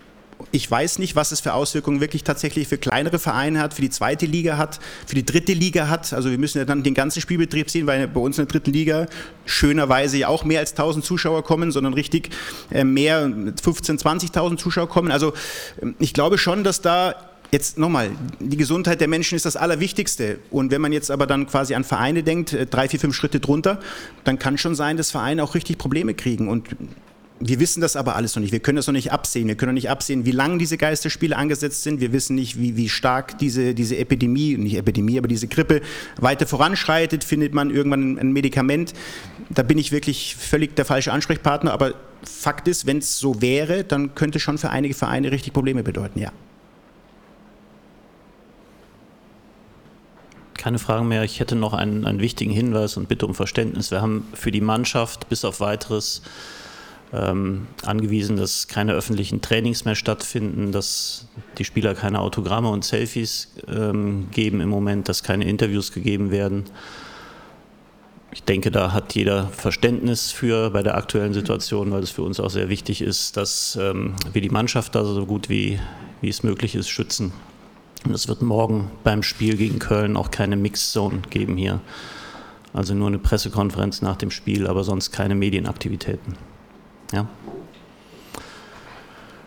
[0.50, 3.90] ich weiß nicht, was es für Auswirkungen wirklich tatsächlich für kleinere Vereine hat, für die
[3.90, 6.12] zweite Liga hat, für die dritte Liga hat.
[6.12, 8.72] Also wir müssen ja dann den ganzen Spielbetrieb sehen, weil bei uns in der dritten
[8.72, 9.06] Liga
[9.44, 12.30] schönerweise ja auch mehr als 1000 Zuschauer kommen, sondern richtig
[12.70, 14.00] äh, mehr, 15.000,
[14.32, 15.10] 20.000 Zuschauer kommen.
[15.10, 15.32] Also
[15.80, 17.14] ähm, ich glaube schon, dass da
[17.52, 20.38] Jetzt nochmal, die Gesundheit der Menschen ist das Allerwichtigste.
[20.50, 23.40] Und wenn man jetzt aber dann quasi an Vereine denkt, äh, drei, vier, fünf Schritte
[23.40, 23.78] drunter,
[24.24, 26.48] dann kann schon sein, dass Vereine auch richtig Probleme kriegen.
[26.48, 26.70] Und
[27.44, 28.52] wir wissen das aber alles noch nicht.
[28.52, 29.48] Wir können das noch nicht absehen.
[29.48, 32.00] Wir können noch nicht absehen, wie lange diese Geisterspiele angesetzt sind.
[32.00, 35.80] Wir wissen nicht, wie, wie stark diese, diese Epidemie, nicht Epidemie, aber diese Grippe
[36.18, 37.24] weiter voranschreitet.
[37.24, 38.94] Findet man irgendwann ein Medikament?
[39.50, 41.72] Da bin ich wirklich völlig der falsche Ansprechpartner.
[41.72, 45.82] Aber Fakt ist, wenn es so wäre, dann könnte schon für einige Vereine richtig Probleme
[45.82, 46.30] bedeuten, ja.
[50.54, 51.24] Keine Fragen mehr.
[51.24, 53.90] Ich hätte noch einen, einen wichtigen Hinweis und bitte um Verständnis.
[53.90, 56.22] Wir haben für die Mannschaft bis auf weiteres
[57.12, 63.52] ähm, angewiesen, dass keine öffentlichen Trainings mehr stattfinden, dass die Spieler keine Autogramme und Selfies
[63.68, 66.64] ähm, geben im Moment, dass keine Interviews gegeben werden.
[68.32, 72.40] Ich denke, da hat jeder Verständnis für bei der aktuellen Situation, weil es für uns
[72.40, 75.78] auch sehr wichtig ist, dass ähm, wir die Mannschaft da so gut wie,
[76.22, 77.32] wie es möglich ist schützen.
[78.06, 81.80] Und es wird morgen beim Spiel gegen Köln auch keine Mixed Zone geben hier.
[82.72, 86.36] Also nur eine Pressekonferenz nach dem Spiel, aber sonst keine Medienaktivitäten.
[87.12, 87.26] Ja.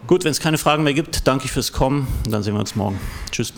[0.07, 2.07] Gut, wenn es keine Fragen mehr gibt, danke ich fürs Kommen.
[2.30, 2.99] Dann sehen wir uns morgen.
[3.32, 3.53] Tschüss.